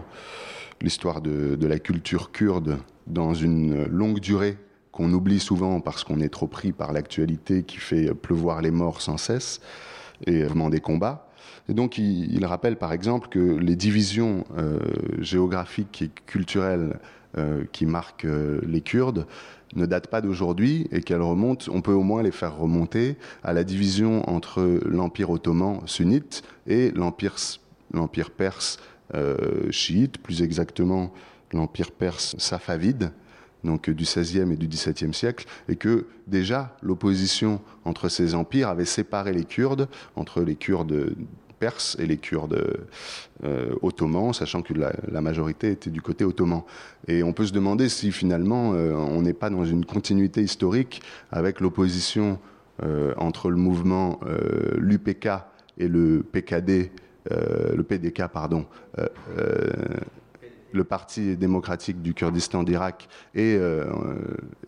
[0.83, 4.59] l'histoire de, la culture kurde dans une longue durée
[4.90, 9.01] qu'on oublie souvent parce qu'on est trop pris par l'actualité qui fait pleuvoir les morts
[9.01, 9.61] sans cesse
[10.27, 11.29] et vraiment des combats.
[11.68, 14.45] Et donc il, rappelle par exemple que les divisions
[15.21, 16.99] géographiques et culturelles
[17.38, 19.27] euh, qui marquent euh, les Kurdes
[19.75, 23.55] ne datent pas d'aujourd'hui et qu'elles remontent, on peut au moins les faire remonter à
[23.55, 27.33] la division entre l'Empire ottoman sunnite et l'Empire,
[28.37, 28.91] perse euh,
[29.70, 31.12] chiite, plus exactement
[31.53, 33.12] l'Empire perse safavide,
[33.64, 38.85] donc du XVIe et du XVIIe siècle, et que déjà l'opposition entre ces empires avait
[38.85, 41.14] séparé les Kurdes, entre les Kurdes
[41.59, 42.87] Perses et les Kurdes
[43.44, 46.62] euh, ottomans, sachant que la, majorité était du côté ottoman.
[47.07, 51.03] Et on peut se demander si finalement euh, on n'est pas dans une continuité historique
[51.31, 52.40] avec l'opposition
[52.83, 54.18] euh, entre le mouvement
[54.77, 55.29] l'UPK
[55.79, 56.90] et le PKD,
[57.30, 58.66] le PDK, pardon
[60.72, 63.58] le Parti démocratique du Kurdistan d'Irak et,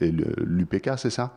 [0.01, 1.37] et l'UPK, c'est ça?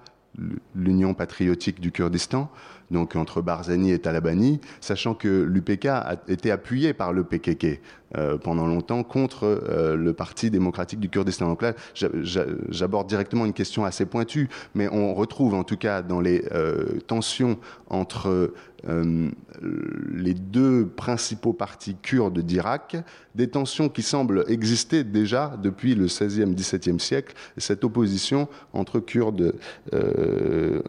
[0.76, 2.52] L'Union patriotique du Kurdistan,
[2.92, 7.80] donc entre Barzani et Talabani, sachant que l'UPK a été appuyé par le PKK
[8.16, 11.50] euh, pendant longtemps contre euh, le Parti démocratique du Kurdistan.
[11.50, 16.22] Donc là, j'aborde directement une question assez pointue, mais on retrouve en tout cas dans
[16.22, 17.58] les euh, tensions
[17.90, 18.54] entre
[18.88, 22.96] les deux principaux partis kurdes d'Irak,
[23.36, 29.56] des tensions qui semblent exister déjà depuis le XVIe, XVIIe siècle, cette opposition entre Kurdes
[29.92, 30.82] de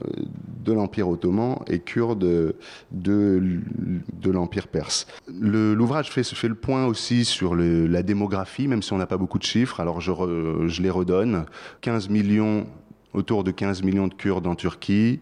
[0.73, 2.55] l'Empire ottoman et Kurdes de,
[2.93, 5.07] de l'Empire perse.
[5.27, 9.39] L'ouvrage fait, fait le point aussi sur la démographie, même si on n'a pas beaucoup
[9.39, 9.81] de chiffres.
[9.81, 11.47] Alors je, les redonne.
[11.81, 12.67] 15 millions,
[13.15, 15.21] autour de 15 millions de Kurdes en Turquie,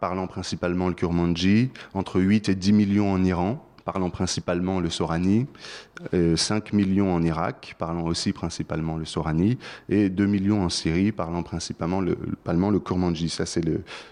[0.00, 5.46] parlant principalement le kurmanji, entre 8 et 10 millions en Iran, parlant principalement le Sorani,
[6.12, 9.56] 5 euh, millions en Irak, parlant aussi principalement le Sorani,
[9.88, 13.30] et 2 millions en Syrie, parlant principalement le, le Kurmanji.
[13.30, 13.62] Ça, c'est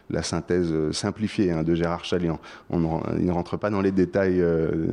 [0.09, 2.41] la synthèse euh, simplifiée hein, de Gérard Chalian.
[2.73, 4.87] Il ne rentre pas dans les détails euh,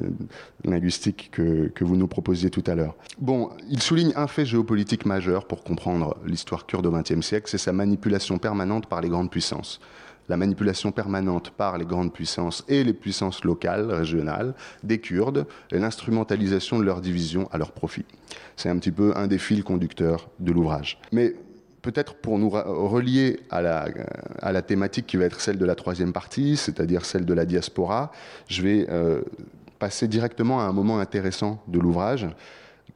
[0.65, 2.95] linguistiques que, que, vous nous proposiez tout à l'heure.
[3.19, 7.57] Bon, il souligne un fait géopolitique majeur pour comprendre l'histoire kurde au XXe siècle, c'est
[7.57, 9.79] sa manipulation permanente par les grandes puissances
[10.29, 15.79] la manipulation permanente par les grandes puissances et les puissances locales, régionales, des Kurdes, et
[15.79, 18.05] l'instrumentalisation de leur division à leur profit.
[18.55, 20.99] C'est un petit peu un des fils conducteurs de l'ouvrage.
[21.11, 21.35] Mais
[21.81, 26.57] peut-être pour nous relier à la, thématique qui va être celle de la troisième partie,
[26.57, 28.11] c'est-à-dire celle de la diaspora,
[28.47, 29.21] je vais euh,
[29.79, 32.27] passer directement à un moment intéressant de l'ouvrage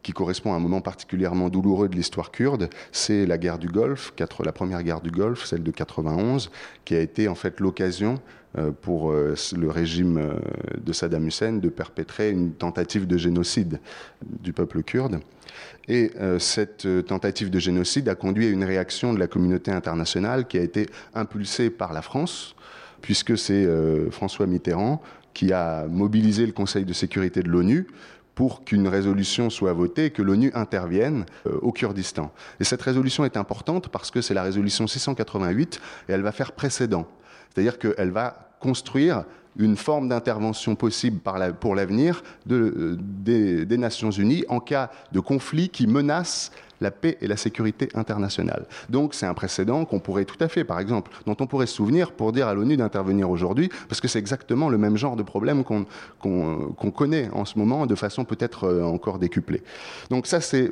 [0.03, 4.13] qui correspond à un moment particulièrement douloureux de l'histoire kurde, c'est la guerre du Golfe,
[4.43, 6.49] la première guerre du Golfe, celle de 91,
[6.85, 8.19] qui a été en fait l'occasion
[8.57, 10.33] euh, pour euh, le régime euh,
[10.83, 13.79] de Saddam Hussein de perpétrer une tentative de génocide
[14.23, 15.19] du peuple kurde.
[15.89, 20.57] Et cette tentative de génocide a conduit à une réaction de la communauté internationale qui
[20.57, 22.55] a été impulsée par la France,
[23.01, 23.65] puisque c'est
[24.11, 25.01] François Mitterrand
[25.33, 27.87] qui a mobilisé le Conseil de sécurité de l'ONU
[28.37, 32.31] pour qu'une résolution soit votée que l'ONU intervienne euh, au Kurdistan.
[32.59, 36.51] Et cette résolution est importante parce que c'est la résolution 688 et elle va faire
[36.51, 37.07] précédent.
[37.49, 39.23] C'est-à-dire qu'elle va construire
[39.57, 41.19] une forme d'intervention possible
[41.59, 42.21] pour l'avenir
[42.51, 47.37] euh, des, des Nations Unies en cas de conflit qui menace la paix et la
[47.37, 48.65] sécurité internationale.
[48.89, 51.75] Donc c'est un précédent qu'on pourrait tout à fait, par exemple, dont on pourrait se
[51.75, 55.23] souvenir pour dire à l'ONU d'intervenir aujourd'hui, parce que c'est exactement le même genre de
[55.23, 59.61] problème qu'on connaît en ce moment de façon peut-être euh, encore décuplée.
[60.09, 60.71] Donc ça c'est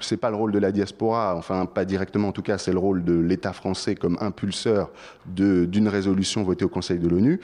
[0.00, 2.78] c'est pas le rôle de la diaspora, enfin pas directement en tout cas, c'est le
[2.78, 4.90] rôle de l'État français comme impulseur
[5.26, 7.40] d'une résolution votée au Conseil de l'ONU.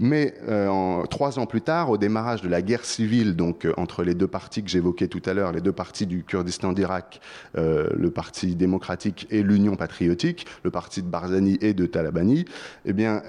[0.00, 4.04] Mais euh, trois ans plus tard, au démarrage de la guerre civile, donc euh, entre
[4.04, 7.20] les deux partis que j'évoquais tout à l'heure, les deux partis du Kurdistan d'Irak,
[7.56, 12.44] euh, le Parti démocratique et l'Union patriotique, le parti de Barzani et de Talabani,
[12.84, 13.22] eh bien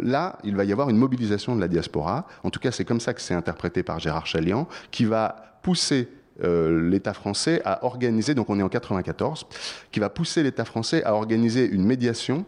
[0.00, 2.26] là, il va y avoir une mobilisation de la diaspora.
[2.42, 6.08] En tout cas, c'est comme ça que c'est interprété par Gérard Chalian, qui va pousser
[6.42, 9.46] euh, l'État français à organiser, donc on est en 94,
[9.92, 12.44] qui va pousser l'État français à organiser une médiation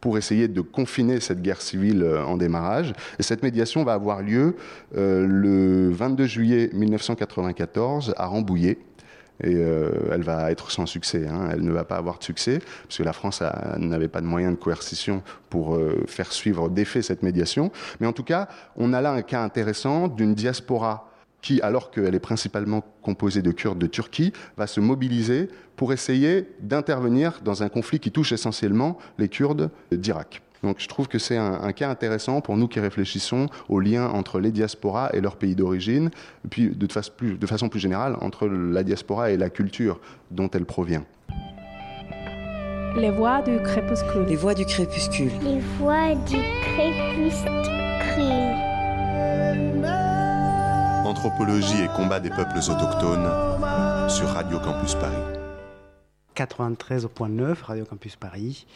[0.00, 2.92] pour essayer de confiner cette guerre civile euh, en démarrage.
[3.18, 4.54] Et cette médiation va avoir lieu
[4.96, 8.78] euh, le 22 juillet 1994 à Rambouillet.
[9.42, 9.56] Et
[10.12, 11.26] elle va être sans succès.
[11.26, 11.48] Hein.
[11.52, 13.42] Elle ne va pas avoir de succès, parce que la France
[13.78, 17.72] n'avait pas de moyens de coercition pour faire suivre d'effet cette médiation.
[17.98, 21.10] Mais en tout cas, on a là un cas intéressant d'une diaspora
[21.44, 26.48] qui, alors qu'elle est principalement composée de Kurdes de Turquie, va se mobiliser pour essayer
[26.60, 30.40] d'intervenir dans un conflit qui touche essentiellement les Kurdes d'Irak.
[30.62, 34.08] Donc je trouve que c'est un, un, cas intéressant pour nous qui réfléchissons aux liens
[34.08, 36.10] entre les diasporas et leur pays d'origine,
[36.48, 40.48] puis de, face plus, de façon plus générale entre la diaspora et la culture dont
[40.48, 41.04] elle provient.
[42.96, 44.24] Les voix du crépuscule.
[44.28, 45.30] Les voix du crépuscule.
[45.42, 48.53] Les voix du crépuscule.
[51.04, 53.28] Anthropologie et combat des peuples autochtones
[54.08, 55.16] sur Radio Campus Paris.
[56.34, 58.66] 93.9 Radio Campus Paris.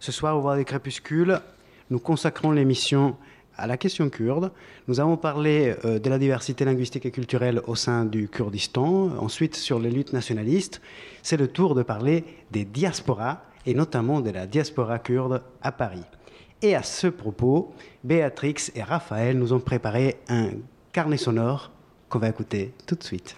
[0.00, 1.40] Ce soir, au Voix des Crépuscules,
[1.90, 3.16] nous consacrons l'émission
[3.56, 4.50] à la question kurde.
[4.88, 9.54] Nous avons parlé euh, de la diversité linguistique et culturelle au sein du Kurdistan, ensuite
[9.54, 10.80] sur les luttes nationalistes.
[11.22, 16.04] C'est le tour de parler des diasporas et notamment de la diaspora kurde à Paris.
[16.60, 20.50] Et à ce propos, Béatrix et Raphaël nous ont préparé un
[20.98, 21.70] carnet sonore
[22.08, 23.36] qu'on va écouter tout de suite.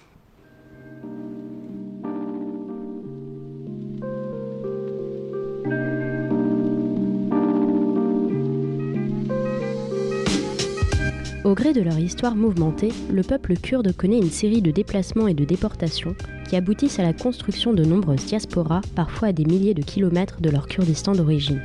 [11.44, 15.34] Au gré de leur histoire mouvementée, le peuple kurde connaît une série de déplacements et
[15.34, 16.14] de déportations
[16.48, 20.48] qui aboutissent à la construction de nombreuses diasporas, parfois à des milliers de kilomètres de
[20.48, 21.60] leur Kurdistan d'origine.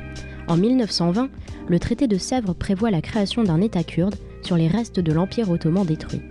[0.46, 1.30] En 1920,
[1.68, 5.50] le traité de Sèvres prévoit la création d'un État kurde sur les restes de l'Empire
[5.50, 6.22] ottoman détruit.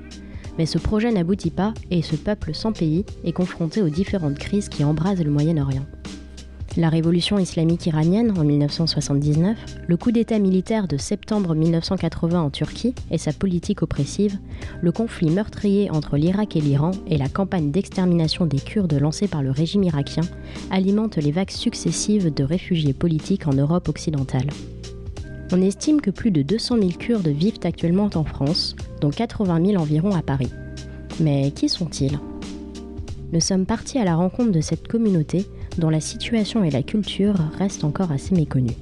[0.57, 4.69] Mais ce projet n'aboutit pas et ce peuple sans pays est confronté aux différentes crises
[4.69, 5.85] qui embrasent le Moyen-Orient.
[6.77, 12.93] La révolution islamique iranienne en 1979, le coup d'État militaire de septembre 1980 en Turquie
[13.11, 14.37] et sa politique oppressive,
[14.81, 19.41] le conflit meurtrier entre l'Irak et l'Iran et la campagne d'extermination des Kurdes lancée par
[19.41, 20.23] le régime irakien
[20.69, 24.47] alimentent les vagues successives de réfugiés politiques en Europe occidentale.
[25.51, 29.81] On estime que plus de 200 000 Kurdes vivent actuellement en France, dont 80 000
[29.81, 30.51] environ à Paris.
[31.19, 32.19] Mais qui sont-ils?
[33.31, 35.45] Nous sommes partis à la rencontre de cette communauté
[35.77, 38.77] dont la situation et la culture restent encore assez méconnues.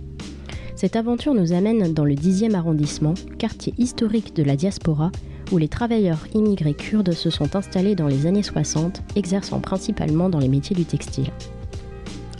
[0.75, 5.11] Cette aventure nous amène dans le 10e arrondissement, quartier historique de la diaspora,
[5.51, 10.39] où les travailleurs immigrés kurdes se sont installés dans les années 60, exerçant principalement dans
[10.39, 11.29] les métiers du textile.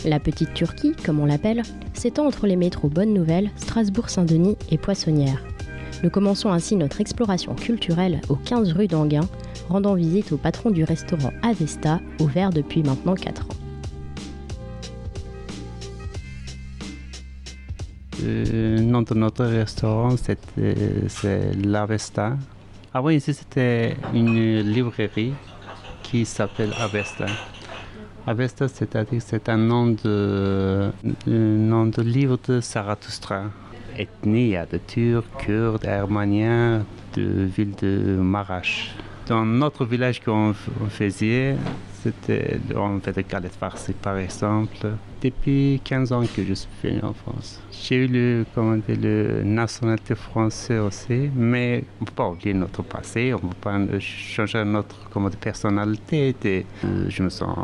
[0.05, 1.61] La Petite Turquie, comme on l'appelle,
[1.93, 5.41] s'étend entre les métros Bonne Nouvelle, Strasbourg-Saint-Denis et Poissonnière.
[6.03, 9.27] Nous commençons ainsi notre exploration culturelle aux 15 rue d'Anguin,
[9.69, 13.47] rendant visite au patron du restaurant Avesta, ouvert depuis maintenant 4 ans.
[18.21, 22.37] Le nom notre restaurant, c'est l'Avesta.
[22.93, 25.33] Avant, ici, c'était une librairie
[26.03, 27.25] qui s'appelle Avesta.
[28.25, 30.91] Avesta, c'est-à-dire c'est un nom de,
[31.27, 33.43] un nom de livre de Zarathustra.
[33.97, 38.95] Ethnie, il y a de Turcs, Kurdes, Arméniens, de ville de Marash.
[39.27, 40.53] Dans notre village qu'on
[40.89, 41.57] faisait,
[42.01, 44.87] c'était on faisait galettes farcies par exemple.
[45.23, 47.61] Depuis 15 ans que je suis venu en France.
[47.71, 52.83] J'ai eu le, comment le nationalité française aussi, mais on ne peut pas oublier notre
[52.83, 56.35] passé, on ne peut pas changer notre comment personnalité.
[56.43, 57.57] Et, euh, je me sens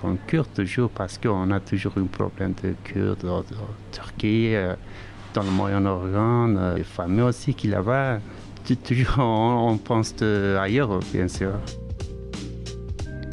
[0.00, 3.44] comme kurde toujours parce qu'on a toujours un problème de kurde en,
[3.92, 4.74] Turquie, euh,
[5.34, 8.20] dans le Moyen-Orient, euh, les familles aussi qui là-bas.
[8.82, 11.50] Toujours on, pense ailleurs, bien sûr.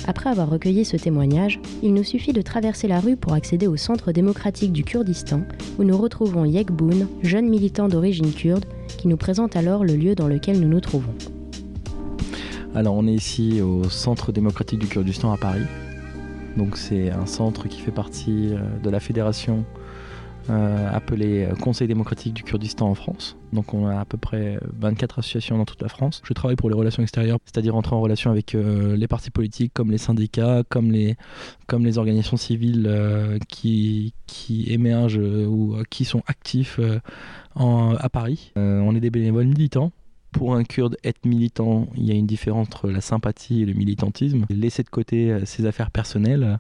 [0.08, 3.78] Après avoir recueilli ce témoignage, il nous suffit de traverser la rue pour accéder au
[3.78, 5.42] Centre démocratique du Kurdistan,
[5.78, 8.66] où nous retrouvons Yekboun, jeune militant d'origine kurde,
[8.98, 11.14] qui nous présente alors le lieu dans lequel nous nous trouvons.
[12.74, 15.66] Alors on est ici au Centre démocratique du Kurdistan à Paris.
[16.58, 19.66] Donc c'est un centre qui fait partie de la fédération
[20.50, 23.38] euh, appelé Conseil démocratique du Kurdistan en France.
[23.54, 26.22] Donc on a à peu près 24 associations dans toute la France.
[26.26, 29.72] Je travaille pour les relations extérieures, c'est-à-dire entrer en relation avec euh, les partis politiques
[29.74, 31.16] comme les syndicats, comme les,
[31.68, 36.80] comme les organisations civiles euh, qui, qui émergent ou qui sont actifs
[37.56, 38.52] à Paris.
[38.56, 39.92] on est des bénévoles militants
[40.32, 43.74] pour un Kurde, être militant, il y a une différence entre la sympathie et le
[43.74, 44.46] militantisme.
[44.50, 46.60] Laisser de côté ses affaires personnelles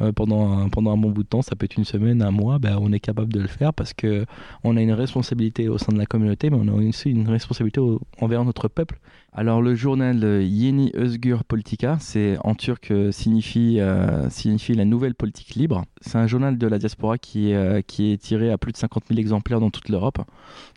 [0.00, 2.30] euh, pendant, un, pendant un bon bout de temps, ça peut être une semaine, un
[2.30, 4.26] mois, ben, on est capable de le faire parce que
[4.62, 7.80] on a une responsabilité au sein de la communauté, mais on a aussi une responsabilité
[8.20, 8.98] envers notre peuple.
[9.32, 15.14] Alors le journal Yeni Özgür Politika, c'est en turc euh, signifie, euh, signifie la nouvelle
[15.14, 15.84] politique libre.
[16.00, 17.52] C'est un journal de la diaspora qui,
[17.86, 20.18] qui est tiré à plus de 50 000 exemplaires dans toute l'Europe,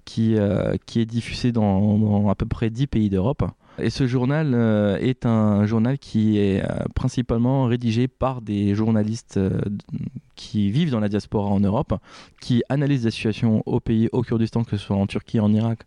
[0.06, 0.36] qui,
[0.86, 3.44] qui est diffusé dans, dans à peu près 10 pays d'Europe.
[3.82, 9.38] Et ce journal euh, est un journal qui est euh, principalement rédigé par des journalistes
[9.38, 9.60] euh,
[10.36, 11.94] qui vivent dans la diaspora en Europe,
[12.42, 15.80] qui analysent la situation au pays, au Kurdistan, que ce soit en Turquie, en Irak,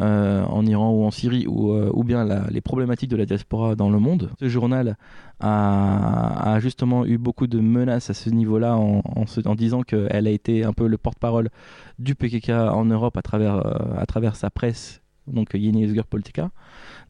[0.00, 4.30] en Iran ou en Syrie, ou, bien les problématiques de la diaspora dans le monde.
[4.38, 4.96] Ce journal
[5.40, 10.72] a, justement eu beaucoup de menaces à ce niveau-là en, disant qu'elle a été un
[10.72, 11.48] peu le porte-parole
[11.98, 15.00] du PKK en Europe à travers sa presse,
[15.32, 16.50] donc Yeni Özgür Politika.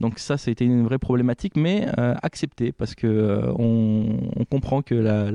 [0.00, 4.94] Donc ça, c'était une vraie problématique, mais euh, acceptée parce que euh, on comprend que
[4.94, 5.32] la,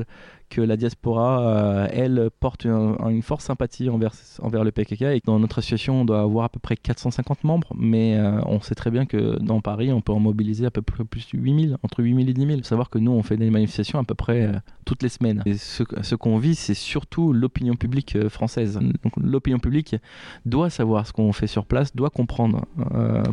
[0.53, 5.21] que la diaspora, euh, elle, porte un- une forte sympathie envers, envers le PKK et
[5.25, 8.75] dans notre association, on doit avoir à peu près 450 membres, mais euh, on sait
[8.75, 11.77] très bien que dans Paris, on peut en mobiliser à peu près plus de 8000,
[11.81, 12.57] entre 8000 et 10 000.
[12.59, 14.51] Faut savoir que nous, on fait des manifestations à peu près euh,
[14.85, 15.41] toutes les semaines.
[15.47, 18.79] Et ce, qu'on vit, c'est surtout l'opinion publique française.
[19.03, 19.95] Donc l'opinion publique
[20.45, 22.65] doit savoir ce qu'on fait sur place, doit comprendre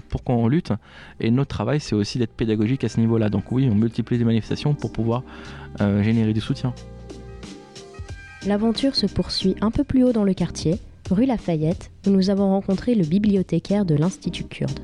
[0.08, 0.72] pourquoi on lutte.
[1.18, 3.28] Et notre travail, c'est aussi d'être pédagogique à ce niveau-là.
[3.30, 5.22] Donc oui, on multiplie les manifestations pour pouvoir
[5.78, 6.72] générer du soutien.
[8.46, 10.78] L'aventure se poursuit un peu plus haut dans le quartier,
[11.10, 14.80] rue Lafayette, où nous avons rencontré le bibliothécaire de l'Institut kurde.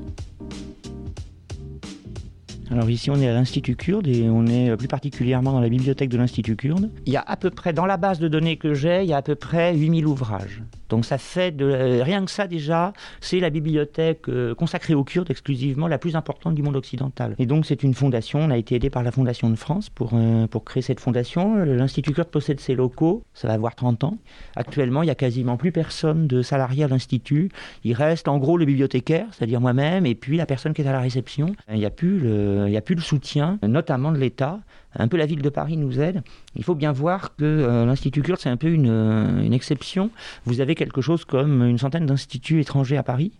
[2.69, 6.09] Alors ici, on est à l'Institut kurde et on est plus particulièrement dans la bibliothèque
[6.09, 6.91] de l'Institut kurde.
[7.07, 9.13] Il y a à peu près, dans la base de données que j'ai, il y
[9.13, 10.61] a à peu près 8000 ouvrages.
[10.89, 15.03] Donc ça fait de, euh, rien que ça déjà, c'est la bibliothèque euh, consacrée aux
[15.03, 17.35] Kurdes exclusivement la plus importante du monde occidental.
[17.39, 20.11] Et donc c'est une fondation, on a été aidé par la Fondation de France pour,
[20.13, 21.55] euh, pour créer cette fondation.
[21.63, 24.17] L'Institut kurde possède ses locaux, ça va avoir 30 ans.
[24.55, 27.49] Actuellement, il y a quasiment plus personne de salarié à l'Institut.
[27.83, 30.91] Il reste en gros le bibliothécaire, c'est-à-dire moi-même, et puis la personne qui est à
[30.91, 31.53] la réception.
[31.69, 34.59] Il n'y a, a plus le soutien, notamment de l'État.
[34.95, 36.23] Un peu la ville de Paris nous aide.
[36.55, 40.09] Il faut bien voir que euh, l'Institut kurde, c'est un peu euh, une exception.
[40.45, 43.31] Vous avez quelque chose comme une centaine d'instituts étrangers à Paris.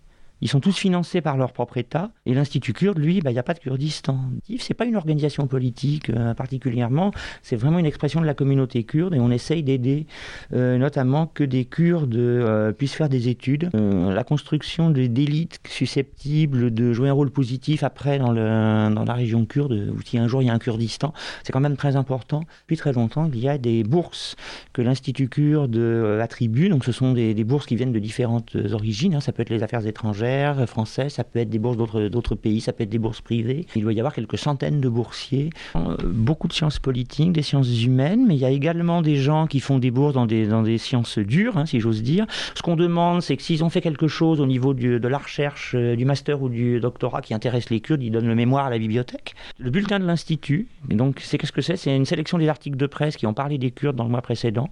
[0.42, 2.12] Ils sont tous financés par leur propre État.
[2.26, 4.20] Et l'Institut kurde, lui, bah, il n'y a pas de Kurdistan.
[4.60, 7.12] C'est pas une organisation politique euh, particulièrement.
[7.42, 9.16] C'est vraiment une expression de la communauté kurde.
[9.16, 10.06] Et on essaye d'aider
[10.54, 13.70] euh, notamment que des Kurdes euh, puissent faire des études.
[13.74, 19.46] La construction d'élites susceptibles de jouer un rôle positif après dans, le, dans la région
[19.46, 21.14] kurde, ou si un jour il y a un Kurdistan,
[21.44, 22.42] c'est quand même très important.
[22.62, 24.36] Depuis très longtemps, il y a des bourses
[24.74, 25.78] que l'Institut kurde
[26.22, 26.70] attribue.
[26.70, 29.16] Donc ce sont des, bourses qui viennent de différentes origines.
[29.16, 29.20] hein.
[29.20, 32.62] Ça peut être les affaires étrangères euh, françaises, ça peut être des bourses d'autres pays,
[32.62, 33.66] ça peut être des bourses privées.
[33.76, 35.50] Il doit y avoir quelques centaines de boursiers.
[35.76, 39.48] Euh, beaucoup de sciences politiques, des sciences humaines, mais il y a également des gens
[39.48, 42.26] qui font des bourses dans des, sciences dures, hein, si j'ose dire.
[42.56, 45.74] Ce qu'on demande, c'est que s'ils ont fait quelque chose au niveau de la recherche,
[45.76, 48.70] euh, du master ou du doctorat qui intéresse les Kurdes, ils donnent le mémoire à
[48.70, 49.36] la bibliothèque.
[49.58, 51.78] Le bulletin de l'Institut, donc c'est qu'est-ce que c'est?
[51.78, 54.22] C'est une sélection des articles de presse qui ont parlé des Kurdes dans le mois
[54.22, 54.70] précédent.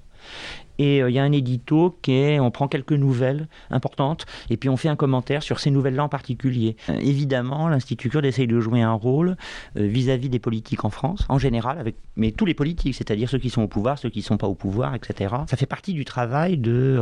[0.78, 4.57] Et euh, il y a un édito qui est, on prend quelques nouvelles importantes et
[4.57, 6.76] puis on fait un commentaire sur ces nouvelles-là en particulier.
[6.89, 9.38] Euh, évidemment, l'Institut kurde essaye de jouer un rôle
[9.78, 13.39] euh, vis-à-vis des politiques en France, en général, avec, mais tous les politiques, c'est-à-dire ceux
[13.39, 15.34] qui sont au pouvoir, ceux qui ne sont pas au pouvoir, etc.
[15.47, 16.97] Ça fait partie du travail de,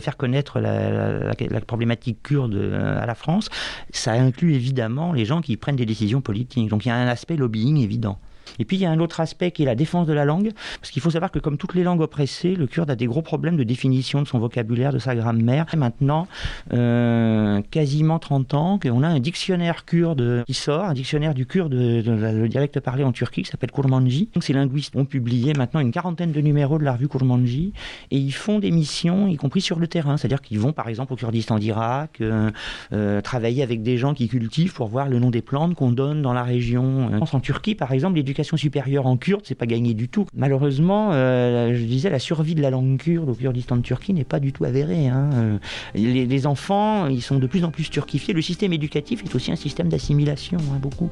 [0.00, 3.48] faire connaître la, la- problématique kurde à la France.
[3.90, 6.68] Ça inclut évidemment les gens qui prennent des décisions politiques.
[6.68, 8.18] Donc il y a un aspect lobbying évident.
[8.58, 10.52] Et puis il y a un autre aspect qui est la défense de la langue,
[10.80, 13.22] parce qu'il faut savoir que comme toutes les langues oppressées, le kurde a des gros
[13.22, 15.66] problèmes de définition de son vocabulaire, de sa grammaire.
[15.72, 16.26] Et maintenant,
[16.72, 21.74] euh, quasiment 30 ans, qu'on a un dictionnaire kurde qui sort, un dictionnaire du kurde,
[21.74, 24.28] le dialecte parlé en Turquie, qui s'appelle Kurmanji.
[24.34, 27.72] Donc ces linguistes ont publié maintenant une quarantaine de numéros de la revue Kurmanji,
[28.10, 31.12] et ils font des missions, y compris sur le terrain, c'est-à-dire qu'ils vont par exemple
[31.12, 32.50] au Kurdistan d'Irak, euh,
[32.92, 36.22] euh, travailler avec des gens qui cultivent pour voir le nom des plantes qu'on donne
[36.22, 37.10] dans la région.
[37.20, 40.26] En Turquie, par exemple, l'éducation supérieure en kurde, c'est pas gagné du tout.
[40.34, 44.24] Malheureusement, euh, je disais, la survie de la langue kurde au Kurdistan de Turquie n'est
[44.24, 45.08] pas du tout avérée.
[45.08, 45.30] hein.
[45.34, 45.58] Euh,
[45.94, 48.34] Les, enfants, ils sont de plus en plus turquifiés.
[48.34, 51.08] Le système éducatif est aussi un système d'assimilation, hein, beaucoup.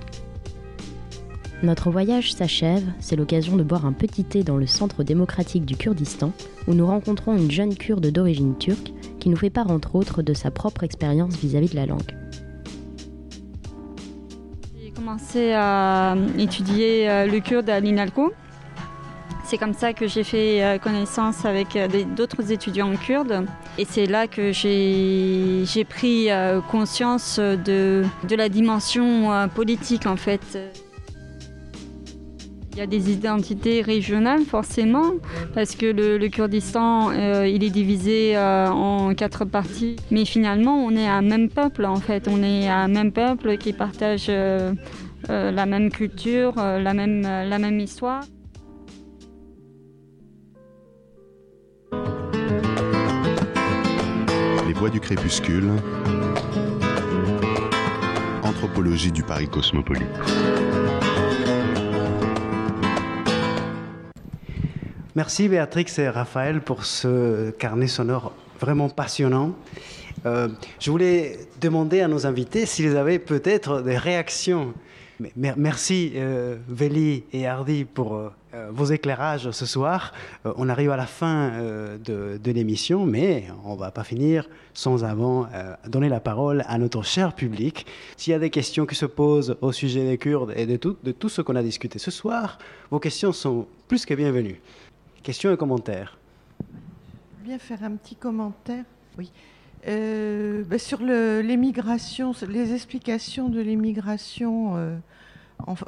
[1.62, 5.76] Notre voyage s'achève, c'est l'occasion de boire un petit thé dans le centre démocratique du
[5.76, 6.32] Kurdistan,
[6.66, 10.32] où nous rencontrons une jeune kurde d'origine turque qui nous fait part entre autres de
[10.32, 12.16] sa propre expérience vis-à-vis de la langue.
[15.10, 18.32] Commencé à étudier euh, le kurde à l'INALCO.
[19.44, 23.44] C'est comme ça que j'ai fait euh, connaissance avec euh, d'autres étudiants kurdes.
[23.76, 26.28] Et c'est là que j'ai pris
[26.70, 30.56] conscience de, de la dimension politique en fait.
[32.80, 35.12] Il y a des identités régionales forcément,
[35.52, 39.96] parce que le, Kurdistan, euh, il est divisé euh, en quatre parties.
[40.10, 42.26] Mais finalement, on est un même peuple en fait.
[42.26, 44.72] On est un même peuple qui partage euh,
[45.28, 48.22] la même culture, la, même, la même histoire.
[54.66, 55.68] Les voix du crépuscule.
[58.42, 60.06] Anthropologie du Paris cosmopolite.
[65.16, 69.56] Merci Béatrix et Raphaël pour ce carnet sonore vraiment passionnant.
[70.24, 70.48] Euh,
[70.78, 74.72] je voulais demander à nos invités s'ils avaient peut-être des réactions.
[75.34, 78.30] Merci euh, Véli et Hardy pour euh,
[78.70, 80.12] vos éclairages ce soir.
[80.44, 81.52] on arrive à la fin
[82.04, 85.48] de, l'émission, mais on ne va pas finir sans avant
[85.88, 87.84] donner la parole à notre cher public.
[88.16, 91.28] S'il y a des questions qui se posent au sujet des Kurdes et de tout
[91.28, 92.58] ce qu'on a discuté ce soir,
[92.90, 94.60] vos questions sont plus que bienvenues.
[95.22, 96.18] Questions et commentaires.
[97.44, 98.84] Bien faire un petit commentaire.
[99.18, 99.30] Oui.
[99.86, 104.96] Euh, ben, sur l'émigration, les explications de l'émigration euh,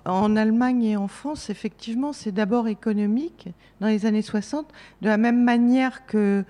[0.05, 3.49] en, Allemagne et en France, effectivement, c'est d'abord économique
[3.81, 4.67] dans les années 60,
[5.01, 6.45] de la même manière que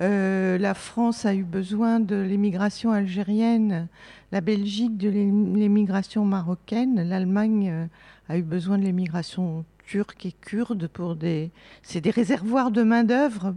[0.00, 3.86] euh, la France a eu besoin de l'émigration algérienne,
[4.32, 7.88] la Belgique de l'émigration marocaine, l'Allemagne
[8.28, 11.50] a eu besoin de l'émigration turcs et kurdes pour des.
[11.82, 13.54] C'est des réservoirs de main-d'œuvre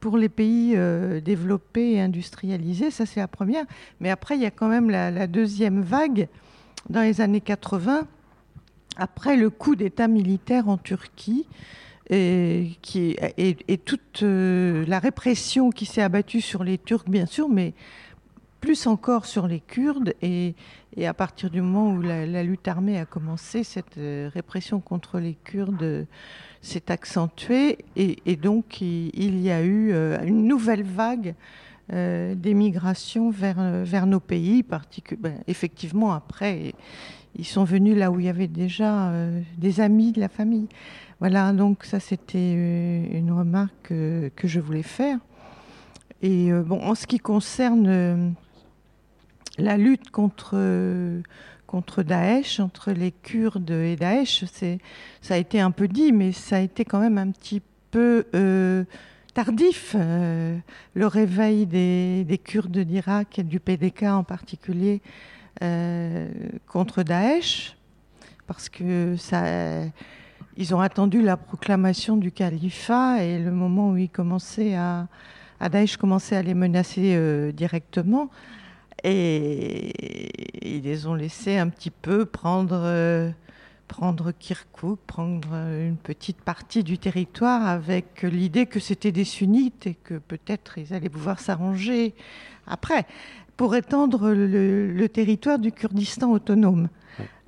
[0.00, 2.90] pour les pays euh, développés et industrialisés.
[2.90, 3.64] Ça, c'est la première.
[4.00, 6.28] Mais après, il y a quand même la, deuxième vague
[6.88, 8.06] dans les années 80,
[8.96, 11.46] après le coup d'État militaire en Turquie.
[12.08, 17.48] Et, qui, et, toute euh, la répression qui s'est abattue sur les Turcs, bien sûr,
[17.48, 17.74] mais
[18.60, 20.14] plus encore sur les Kurdes.
[20.22, 20.54] Et,
[21.04, 25.34] à partir du moment où la, lutte armée a commencé, cette euh, répression contre les
[25.34, 26.04] Kurdes euh,
[26.62, 27.78] s'est accentuée.
[27.96, 31.34] Et, donc, il, y a eu euh, une nouvelle vague
[31.88, 34.64] d'émigration vers, vers nos pays.
[35.20, 36.74] Ben, effectivement, après,
[37.36, 39.12] ils sont venus là où il y avait déjà
[39.56, 40.66] des amis de la famille.
[41.20, 45.20] Voilà, donc ça, c'était une remarque que, que je voulais faire.
[46.22, 48.34] Et bon, en ce qui concerne
[49.58, 50.56] la lutte contre,
[51.66, 54.44] contre Daesh, entre les Kurdes et Daesh,
[55.20, 58.26] ça a été un peu dit, mais ça a été quand même un petit peu
[58.34, 58.84] euh,
[59.34, 59.94] tardif.
[59.94, 60.56] Euh,
[60.94, 65.00] le réveil des, Kurdes d'Irak et du PDK en particulier
[65.62, 66.30] euh,
[66.66, 67.76] contre Daesh,
[68.46, 69.16] parce que
[70.58, 75.08] ils ont attendu la proclamation du califat et le moment où ils commençaient à
[75.70, 78.30] Daesh commençait à les menacer directement.
[79.04, 83.30] Et ils les ont laissés un petit peu prendre, euh,
[83.88, 89.94] prendre Kirkuk, prendre une petite partie du territoire avec l'idée que c'était des sunnites et
[89.94, 92.14] que peut-être ils allaient pouvoir s'arranger
[92.66, 93.06] après
[93.56, 96.88] pour étendre le, territoire du Kurdistan autonome.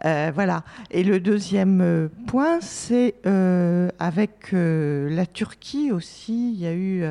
[0.04, 0.64] Euh, voilà.
[0.90, 3.16] Et le deuxième euh, point, c'est
[3.98, 6.52] avec la Turquie aussi.
[6.52, 7.04] Il y a eu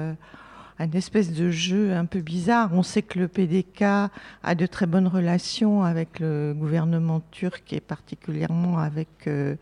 [0.80, 2.70] un espèce de jeu un peu bizarre.
[2.74, 7.80] On sait que le PDK a de très bonnes relations avec le gouvernement turc et
[7.80, 9.56] particulièrement avec euh,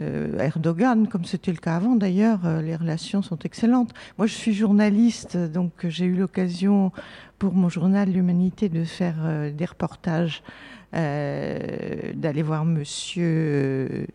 [0.00, 2.40] euh, Erdogan, comme c'était le cas avant d'ailleurs.
[2.46, 3.92] Euh, les relations sont excellentes.
[4.16, 6.92] Moi, je suis journaliste, donc j'ai eu l'occasion
[7.38, 9.16] pour mon journal L'Humanité de faire
[9.52, 10.44] des reportages,
[10.92, 14.06] d'aller voir monsieur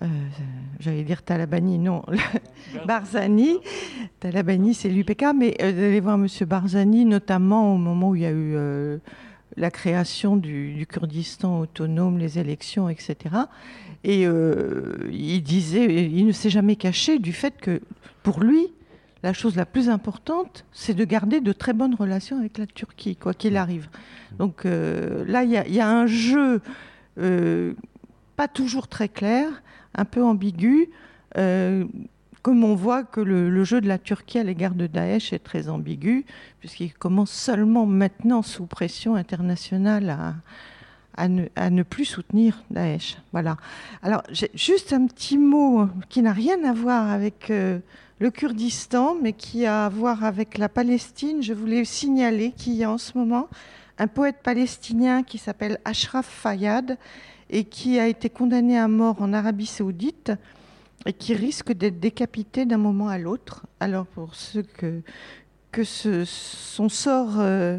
[0.00, 0.06] euh,
[0.80, 2.02] j'allais dire Talabani, non,
[2.86, 3.58] Barzani.
[4.20, 6.26] Talabani, c'est l'UPK, mais euh, d'aller voir M.
[6.46, 8.98] Barzani, notamment au moment où il y a eu euh,
[9.56, 13.16] la création du, Kurdistan autonome, les élections, etc.
[14.04, 17.80] Et il disait, il ne s'est jamais caché du fait que,
[18.24, 18.66] pour lui,
[19.22, 23.14] la chose la plus importante, c'est de garder de très bonnes relations avec la Turquie,
[23.14, 23.88] quoi qu'il arrive.
[24.38, 26.60] Donc là, il y, a un jeu
[28.36, 29.62] pas toujours très clair
[29.94, 30.88] un peu ambigu,
[31.36, 31.84] euh,
[32.42, 35.68] comme on voit que le, jeu de la Turquie à l'égard de Daesh est très
[35.68, 36.24] ambigu,
[36.60, 40.34] puisqu'il commence seulement maintenant, sous pression internationale,
[41.16, 43.18] à, ne, plus soutenir Daesh.
[43.32, 43.56] Voilà.
[44.02, 44.22] Alors,
[44.54, 47.78] juste un petit mot qui n'a rien à voir avec euh,
[48.18, 51.42] le Kurdistan, mais qui a à voir avec la Palestine.
[51.42, 53.48] Je voulais signaler qu'il y a en ce moment
[53.98, 56.96] un poète palestinien qui s'appelle Ashraf Fayyad
[57.52, 60.32] et qui a été condamné à mort en Arabie saoudite
[61.06, 63.66] et qui risque d'être décapité d'un moment à l'autre.
[63.78, 65.02] Alors pour ceux que,
[65.84, 67.78] son sort euh,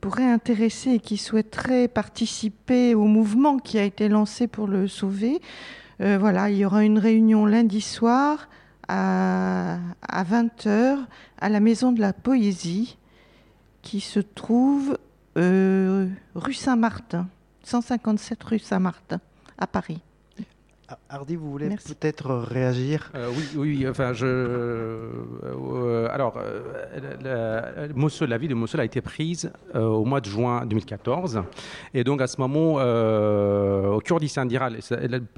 [0.00, 5.40] pourrait intéresser et qui souhaiteraient participer au mouvement qui a été lancé pour le sauver,
[6.02, 8.48] Euh, voilà, il y aura une réunion lundi soir
[8.88, 10.98] à, à 20h
[11.40, 12.98] à la Maison de la Poésie
[13.82, 14.98] qui se trouve
[15.36, 17.28] euh, rue Saint-Martin,
[17.64, 19.20] 157 rue Saint-Martin,
[19.58, 20.00] à Paris.
[20.88, 21.94] Ah, Hardy, vous voulez Merci.
[21.94, 23.10] peut-être réagir?
[23.14, 24.26] Euh, oui, oui, enfin, je.
[24.26, 26.60] euh, alors, euh,
[27.22, 30.66] la, la- Mossoul, la ville de Mossoul a été prise euh, au mois de juin
[30.66, 31.42] 2014.
[31.94, 34.74] Et donc, à ce moment, euh, au Kurdistan d'Irak,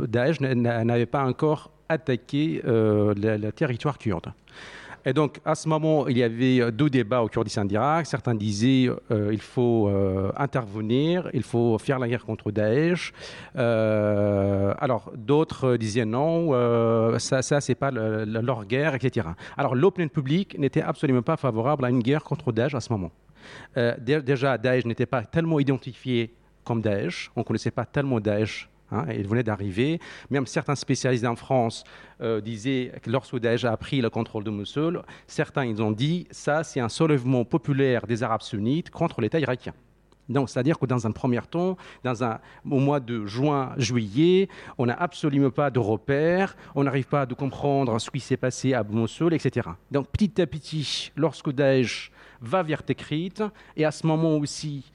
[0.00, 4.32] Daesh n'a- n'avait pas encore attaqué euh, le, le territoire kurde.
[5.06, 8.06] Et donc, à ce moment, il y avait deux débats au Kurdistan d'Irak.
[8.06, 13.12] Certains disaient euh, il faut euh, intervenir, il faut faire la guerre contre Daesh.
[13.56, 19.28] Euh, alors, d'autres disaient non, euh, ça, ça c'est pas le- le- leur guerre, etc.
[19.56, 23.10] Alors, l'opinion publique n'était absolument pas favorable à une guerre contre Daesh à ce moment.
[23.76, 26.34] Euh, dé- déjà, Daesh n'était pas tellement identifié
[26.64, 27.30] comme Daesh.
[27.36, 28.68] On ne connaissait pas tellement Daesh.
[28.94, 30.00] Hein, il venait d'arriver.
[30.30, 31.84] Même certains spécialistes en France
[32.20, 36.26] euh, disaient que lorsque Daesh a pris le contrôle de Mossoul, certains ils ont dit
[36.30, 39.74] ça, c'est un soulèvement populaire des Arabes sunnites contre l'État irakien.
[40.28, 42.38] Donc, c'est-à-dire que dans un premier temps, dans un,
[42.70, 47.26] au mois de juin, juillet, on n'a absolument pas de repères, on n'arrive pas à
[47.26, 49.68] comprendre ce qui s'est passé à Mossoul, etc.
[49.90, 53.34] Donc, petit à petit, lorsque Daesh va vers Tikrit,
[53.76, 54.90] et à ce moment aussi,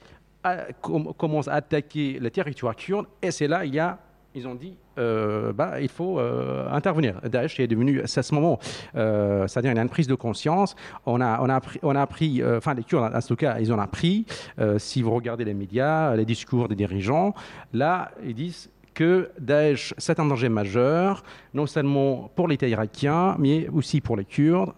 [1.16, 3.98] commence à attaquer le territoire kurde, et c'est là, il y a,
[4.34, 7.20] ils ont dit, euh, bah, il faut euh, intervenir.
[7.22, 8.58] Daesh est devenu, c'est à ce moment,
[8.94, 10.76] euh, c'est-à-dire il y a une prise de conscience.
[11.04, 11.40] On a,
[11.82, 14.26] on a appris, euh, enfin les Kurdes, en tout cas, ils ont appris.
[14.58, 17.34] Euh, si vous regardez les médias, les discours des dirigeants,
[17.72, 21.22] là, ils disent que Daesh, c'est un danger majeur,
[21.54, 24.72] non seulement pour l'État irakien, mais aussi pour les Kurdes,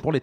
[0.00, 0.20] pour les,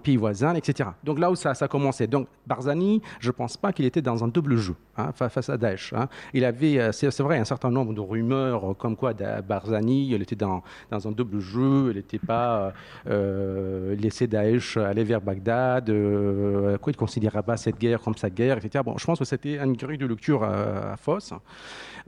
[0.00, 0.90] pays voisins, etc.
[1.04, 2.06] Donc là où ça, ça a commencé.
[2.06, 5.48] Donc Barzani, je ne pense pas qu'il était dans un double jeu hein, fa- face
[5.50, 5.92] à Daesh.
[5.92, 6.08] hein.
[6.34, 9.12] Il avait, euh, c'est vrai, un certain nombre de rumeurs euh, comme quoi
[9.46, 12.72] Barzani, il était dans, dans un double jeu, il n'était pas
[13.08, 18.16] euh, laissé Daesh aller vers Bagdad, euh, quoi, il ne considérait pas cette guerre comme
[18.16, 18.82] sa guerre, etc.
[18.84, 21.32] Bon, je pense que c'était une grille de lecture euh, fausse.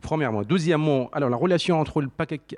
[0.00, 0.42] Premièrement.
[0.42, 2.08] Deuxièmement, alors la relation entre le,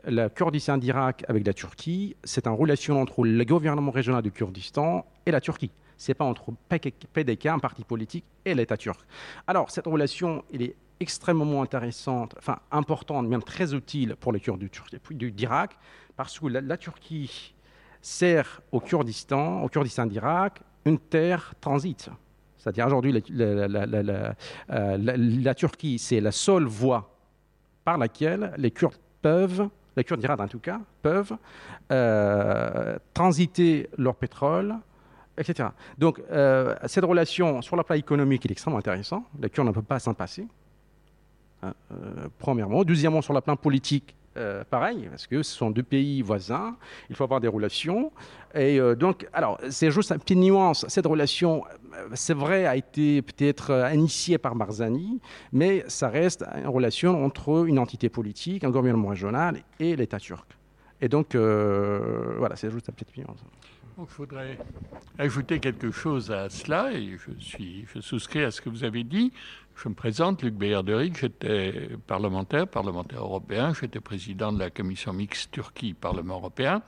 [0.08, 4.49] le Kurdistan d'Irak avec la Turquie, c'est une relation entre le gouvernement régional du Kurdistan
[5.26, 5.70] et la Turquie.
[5.96, 9.00] C'est pas entre PDK, un parti politique, et l'État turc.
[9.46, 14.64] Alors cette relation, elle est extrêmement intéressante, enfin importante, même très utile pour les Kurdes
[15.10, 15.76] d'Irak,
[16.16, 17.54] parce que la, Turquie
[18.02, 22.10] sert au Kurdistan, au Kurdistan d'Irak, une terre transit.
[22.58, 24.34] C'est-à-dire aujourd'hui, la,
[24.70, 27.16] euh, Turquie, c'est la seule voie
[27.84, 31.36] par laquelle les Kurdes peuvent, les Kurdes d'Irak en tout cas, peuvent
[31.90, 34.74] euh, transiter leur pétrole,
[35.36, 35.70] etc.
[35.98, 39.24] Donc euh, cette relation sur le plan économique est extrêmement intéressante.
[39.40, 40.46] Les Kurdes ne peuvent pas s'en passer.
[41.62, 42.84] Hein, euh, premièrement.
[42.84, 46.76] Deuxièmement, sur le plan politique, euh, pareil, parce que ce sont deux pays voisins,
[47.08, 48.12] il faut avoir des relations.
[48.54, 50.84] Et euh, donc, alors, c'est juste une petite nuance.
[50.88, 51.64] Cette relation,
[51.94, 55.20] euh, c'est vrai, a été peut-être initiée par Barzani,
[55.52, 60.46] mais ça reste une relation entre une entité politique, un gouvernement régional et l'État turc.
[61.00, 63.44] Et donc, voilà, c'est juste une petite nuance.
[64.08, 64.56] Je voudrais
[65.18, 69.04] ajouter quelque chose à cela, et je, suis, je souscris à ce que vous avez
[69.04, 69.32] dit.
[69.76, 75.52] Je me présente, Luc Beyerderic, j'étais parlementaire, parlementaire européen, j'étais président de la commission mixte
[75.52, 76.82] Turquie-Parlement européen.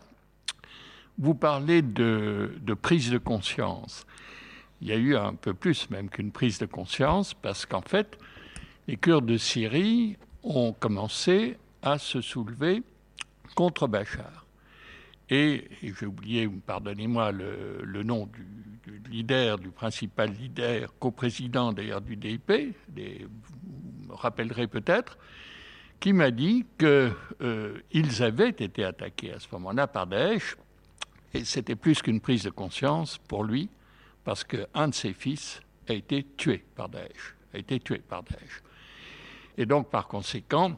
[1.19, 4.07] Vous parlez de, de prise de conscience.
[4.83, 8.19] Il y a eu un peu plus même qu'une prise de conscience, parce qu'en fait,
[8.89, 12.83] les Kurdes de Syrie ont commencé à se soulever
[13.55, 14.42] contre Bachar.
[15.31, 22.51] Et, j'ai oublié, pardonnez-moi, le, nom du, leader, du principal leader, coprésident d'ailleurs du DIP,
[22.89, 25.19] vous me rappellerez peut-être,
[26.01, 27.13] qui m'a dit qu'ils
[27.43, 27.81] euh,
[28.21, 30.57] avaient été attaqués à ce moment-là par Daesh,
[31.33, 33.71] et c'était plus qu'une prise de conscience pour lui,
[34.25, 38.63] parce qu'un de ses fils a été tué par Daesh, a été tué par Daesh.
[39.57, 40.77] Et donc, par conséquent,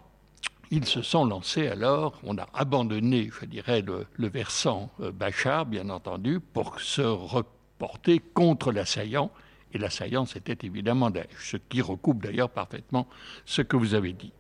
[0.75, 5.89] ils se sont lancés alors, on a abandonné, je dirais, le, versant euh, Bachar, bien
[5.89, 9.31] entendu, pour se reporter contre l'assaillant.
[9.73, 13.07] Et l'assaillant, c'était évidemment Daesh, ce qui recoupe d'ailleurs parfaitement
[13.45, 14.33] ce que vous avez dit.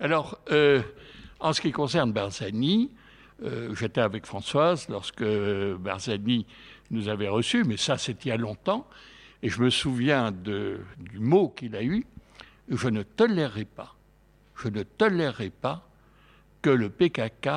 [0.00, 0.82] Alors, euh,
[1.40, 2.90] en ce qui concerne Barzani,
[3.42, 6.44] euh, j'étais avec Françoise lorsque Barzani
[6.90, 8.86] nous avait reçus, mais ça, c'était il y a longtemps,
[9.42, 12.04] et je me souviens du mot qu'il a eu,
[12.68, 13.95] je ne tolérerai pas
[14.56, 15.88] je ne tolérerai pas
[16.62, 17.48] que le PKK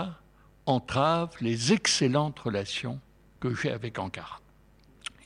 [0.65, 2.99] entrave les excellentes relations
[3.39, 4.39] que j'ai avec Ankara.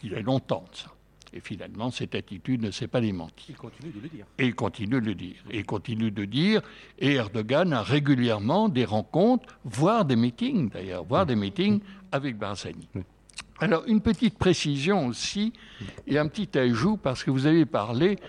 [0.03, 0.93] Il y a longtemps de ça.
[1.35, 3.47] Et finalement, cette attitude ne s'est pas démentie.
[3.49, 4.25] Il continue de le dire.
[4.37, 5.43] Et il continue de le dire.
[5.49, 6.61] Et il continue de dire.
[6.99, 12.87] Et Erdogan a régulièrement des rencontres, voire des meetings d'ailleurs, voire des meetings avec Barzani.
[13.59, 15.53] Alors, une petite précision aussi,
[16.05, 18.19] et un petit ajout, parce que vous avez parlé,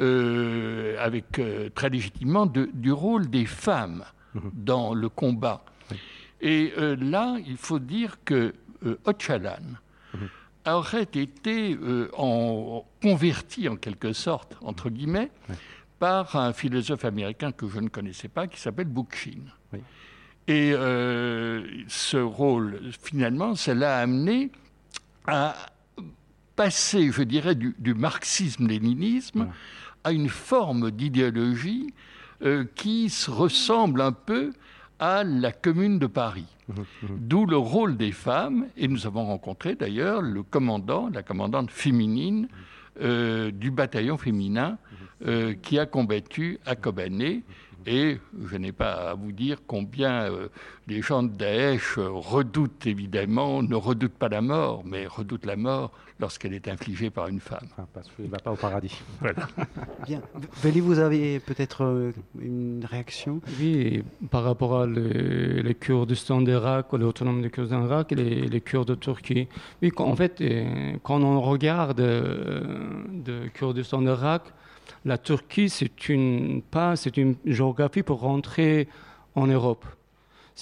[0.00, 4.04] euh, avec, euh, très légitimement, de- du rôle des femmes
[4.54, 5.64] dans le combat.
[6.40, 8.54] Et euh, là, il faut dire que
[8.86, 9.76] euh, Öcalan
[10.66, 11.76] aurait été
[12.16, 15.30] en, converti, en quelque sorte, entre guillemets,
[15.98, 19.40] par un philosophe américain que je ne connaissais pas, qui s'appelle Bookchin.
[20.48, 24.50] Et ce rôle, finalement, ça l'a amené
[25.26, 25.54] à
[26.56, 29.48] passer, je dirais, du, du marxisme-léninisme
[30.04, 31.92] à une forme d'idéologie
[32.42, 34.52] euh, qui se ressemble un peu
[34.98, 36.46] à la Commune de Paris.
[37.02, 42.48] D'où le rôle des femmes, et nous avons rencontré d'ailleurs le commandant, la commandante féminine
[43.00, 44.78] euh, du bataillon féminin
[45.26, 47.42] euh, qui a combattu à Kobané.
[47.86, 50.48] Et je n'ai pas à vous dire combien euh,
[50.88, 55.56] les gens de Daesh euh, redoutent évidemment, ne redoutent pas la mort, mais redoutent la
[55.56, 57.66] mort lorsqu'elle est infligée par une femme.
[57.92, 59.02] parce qu'il ne va pas au paradis.
[59.20, 59.48] Voilà.
[60.06, 60.22] Bien.
[60.62, 63.40] Veli, vous avez peut-être euh, une réaction?
[63.58, 68.60] Oui, par rapport à le- les Kurdistan d'Irak l'autonome du Kurdistan d'Irak et les, les
[68.60, 69.48] Kurdes de Turquie.
[69.82, 70.40] Oui, en fait,
[71.02, 74.42] quand on regarde de Kurdistan d'Irak,
[75.04, 78.88] la Turquie, c'est une, pas, c'est une géographie pour rentrer
[79.34, 79.84] en Europe.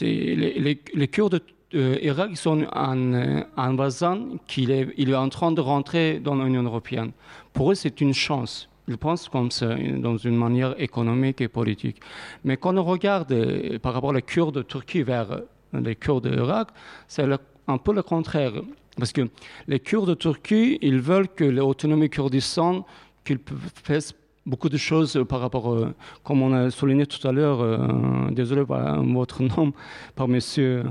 [0.01, 6.21] Les, Kurdes d'Irak ils sont un, euh, un voisin qui est, en train de rentrer
[6.21, 7.13] dans l'Union européenne.
[7.53, 8.69] Pour eux, c'est une chance.
[8.89, 12.01] Ils pensent comme ça, dans une manière économique et politique.
[12.45, 15.41] Mais quand on regarde euh, par rapport aux Kurdes de Turquie vers euh,
[15.75, 16.69] les Kurdes d'Irak,
[17.07, 17.25] c'est
[17.69, 18.53] un peu le contraire.
[18.97, 19.29] Parce que
[19.69, 22.85] les Kurdes de Turquie, ils veulent que l'autonomie kurdistan,
[23.25, 23.39] qu'ils
[23.85, 24.15] fassent
[24.47, 28.63] beaucoup de choses par rapport, euh, comme on a souligné tout à l'heure, euh, désolé
[28.69, 29.73] euh, votre nom,
[30.15, 30.85] par monsieur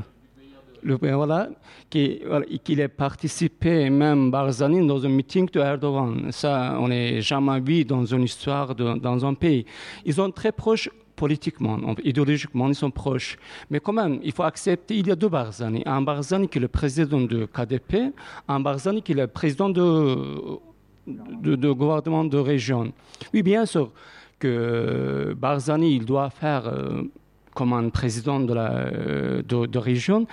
[0.81, 0.97] le,
[1.89, 6.31] qui- voilà, qu'il ait participé, même Barzani, dans un meeting de Erdogan.
[6.31, 9.65] Ça, on n'est jamais vu dans une histoire, dans un pays.
[10.05, 13.37] Ils sont très proches politiquement, idéologiquement, ils sont proches.
[13.69, 15.83] Mais quand même, il faut accepter, il y a deux Barzani.
[15.85, 18.13] Un Barzani qui est le président de KDP,
[18.47, 19.81] un Barzani qui est le président de,
[21.41, 22.91] de, gouvernement de région.
[23.33, 23.91] Oui, bien sûr
[24.39, 27.03] que Barzani, il doit faire euh,
[27.53, 30.27] comme un président de, la, euh, de région,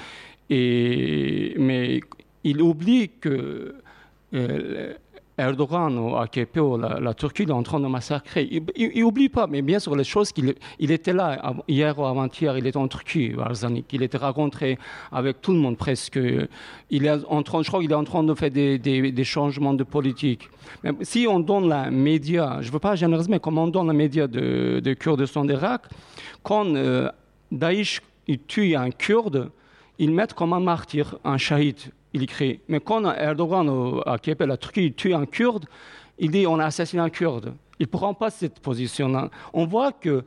[0.49, 2.01] et, mais
[2.45, 3.75] il oublie que
[4.35, 4.95] euh,
[5.39, 8.49] Erdogan ou AKP ou la, Turquie il est en train de massacrer.
[8.77, 12.57] Il n'oublie pas, mais bien sûr, les choses qu'il il était là hier ou avant-hier,
[12.57, 13.33] il était en Turquie,
[13.89, 14.79] qu'il était rencontré
[15.13, 16.19] avec tout le monde presque.
[16.91, 19.85] Il est en train, je crois qu'il est en train de faire des changements de
[19.85, 20.49] politique.
[20.83, 23.87] Mais si on donne la média, je ne veux pas généraliser, mais comme on donne
[23.87, 25.83] la média de, de Kurdistan d'Irak,
[26.43, 27.11] quand euh,
[27.51, 29.51] Daesh il tue un Kurde,
[29.99, 31.77] ils mettent comme un martyr, un shahid,
[32.17, 32.61] il écrit.
[32.69, 35.67] Mais quand Erdogan ou AKP, la Turquie, tue un Kurde,
[36.19, 37.55] il dit on a assassiné un Kurde.
[37.79, 39.31] Il ne prend pas cette position-là.
[39.53, 40.25] On voit que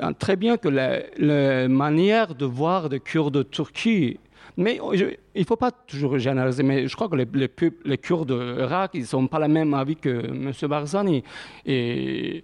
[0.00, 4.18] euh, très bien que la, manière de voir des Kurdes de Turquie,
[4.58, 7.48] mais je- il ne faut pas toujours généraliser, mais je crois que les, les,
[7.84, 10.52] les Kurdes d'Irak, ils ne sont pas la même avis que M.
[10.68, 11.22] Barzani.
[11.64, 12.42] Mais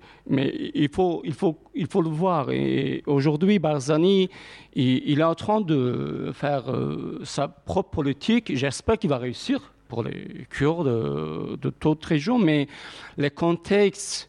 [0.74, 2.52] il faut, le voir.
[2.52, 4.30] Et aujourd'hui, Barzani,
[4.76, 8.52] il, est en train de faire euh, sa propre politique.
[8.54, 12.68] J'espère qu'il va réussir pour les Kurdes euh, de toute région, mais
[13.16, 14.28] les contextes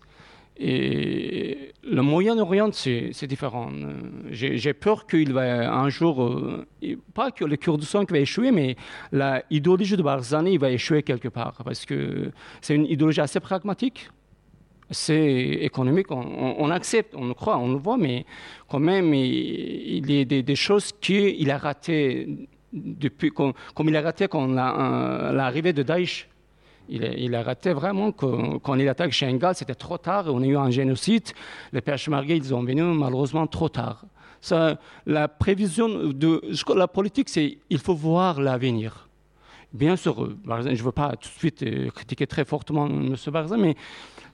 [0.58, 3.70] et le Moyen-Orient, c'est c'est différent.
[3.74, 3.93] Euh,
[4.32, 6.66] J'ai peur qu'il va un jour, euh,
[7.14, 8.76] pas que le Kurdistan va échouer, mais
[9.12, 11.62] la idéologie de Barzani va échouer quelque part.
[11.64, 12.32] Parce que
[12.62, 14.10] c'est une idéologie assez pragmatique,
[14.89, 16.10] assez économique.
[16.12, 18.26] On, accepte, on le croit, on le voit, mais
[18.70, 22.47] quand même, il, y a des, choses qu'il a ratées
[23.34, 26.28] comme, il a raté euh, l'arrivée de Daesh.
[26.89, 30.25] Il il raté vraiment que- quand il attaque Shengal, c'était trop tard.
[30.27, 31.27] On a eu un génocide.
[31.73, 34.05] Les Peshmerga, ils sont venus malheureusement trop tard.
[35.05, 36.41] La prévision de
[36.75, 39.09] la politique, c'est il faut voir l'avenir.
[39.73, 43.15] Bien sûr, Barzani, je ne veux pas tout de suite euh, critiquer très fortement M.
[43.27, 43.75] Barzani, mais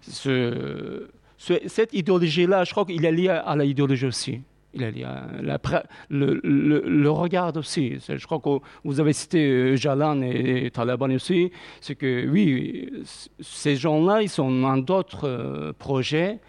[0.02, 4.41] ce- ce- cette idéologie-là, je crois qu'il est lié à la idéologie aussi.
[4.74, 7.98] Il à la pra- le, regard aussi.
[8.08, 11.52] Je crois que vous avez cité euh, Jalan et, et Taliban aussi.
[11.82, 12.90] C'est que oui,
[13.42, 16.40] ces gens-là, ils sont dans d'autres euh, projets.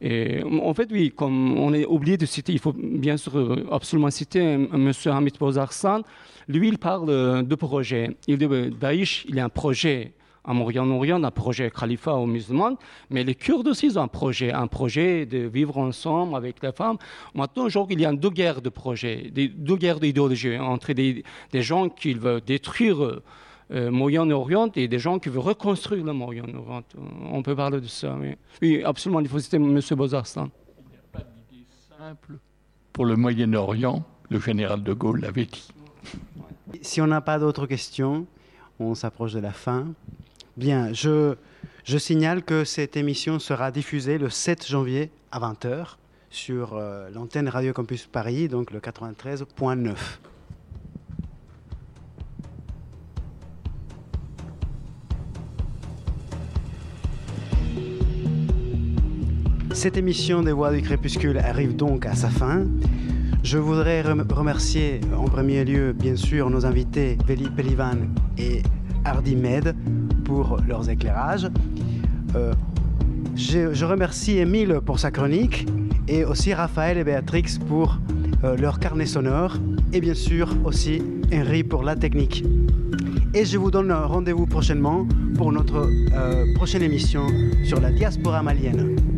[0.00, 3.66] Et en fait, oui, comme on est oublié de citer, il faut bien sûr euh,
[3.70, 4.92] absolument citer M.
[5.06, 6.02] Hamid Bozarsan.
[6.48, 8.10] Lui, il parle euh, de projets.
[8.26, 10.12] Il dit que Daesh, il y a un projet
[10.44, 12.76] à Moyen-Orient, un projet Khalifa aux musulmans,
[13.10, 16.98] mais les Kurdes aussi ont un projet, un projet de vivre ensemble avec les femmes.
[17.34, 21.24] Maintenant, aujourd'hui, il y a deux guerres de projets, deux guerres d'idéologie entre des,
[21.54, 23.22] gens qui veulent détruire
[23.70, 26.82] euh, Moyen-Orient et des gens qui veulent reconstruire le Moyen-Orient.
[27.30, 28.16] On peut parler de ça.
[28.60, 29.80] Oui, absolument, il faut citer M.
[29.92, 30.48] Bozarstan.
[30.78, 31.66] Il n'y a pas d'idée
[31.98, 32.38] simple
[32.92, 35.68] pour le Moyen-Orient, le général de Gaulle l'avait dit.
[36.82, 38.26] Si on n'a pas d'autres questions,
[38.78, 39.88] on s'approche de la fin.
[40.58, 41.34] Bien, je,
[41.96, 45.96] signale que cette émission sera diffusée le 7 janvier à 20h
[46.28, 49.94] sur euh, l'antenne Radio Campus Paris, donc le 93.9.
[59.72, 62.66] Cette émission des Voix du Crépuscule arrive donc à sa fin.
[63.42, 67.96] Je voudrais remercier en premier lieu, bien sûr, nos invités Veli Pelivan
[68.36, 68.62] et
[69.04, 69.74] Hardy Med
[70.32, 71.48] pour leurs éclairages.
[72.36, 72.54] Euh,
[73.36, 75.66] je, remercie Émile pour sa chronique
[76.08, 77.98] et aussi Raphaël et Béatrix pour
[78.42, 79.56] euh, leur carnet sonore
[79.92, 81.02] et bien sûr aussi
[81.34, 82.44] Henri pour la technique.
[83.34, 85.06] Et je vous donne rendez-vous prochainement
[85.36, 87.26] pour notre euh, prochaine émission
[87.64, 89.11] sur la diaspora malienne.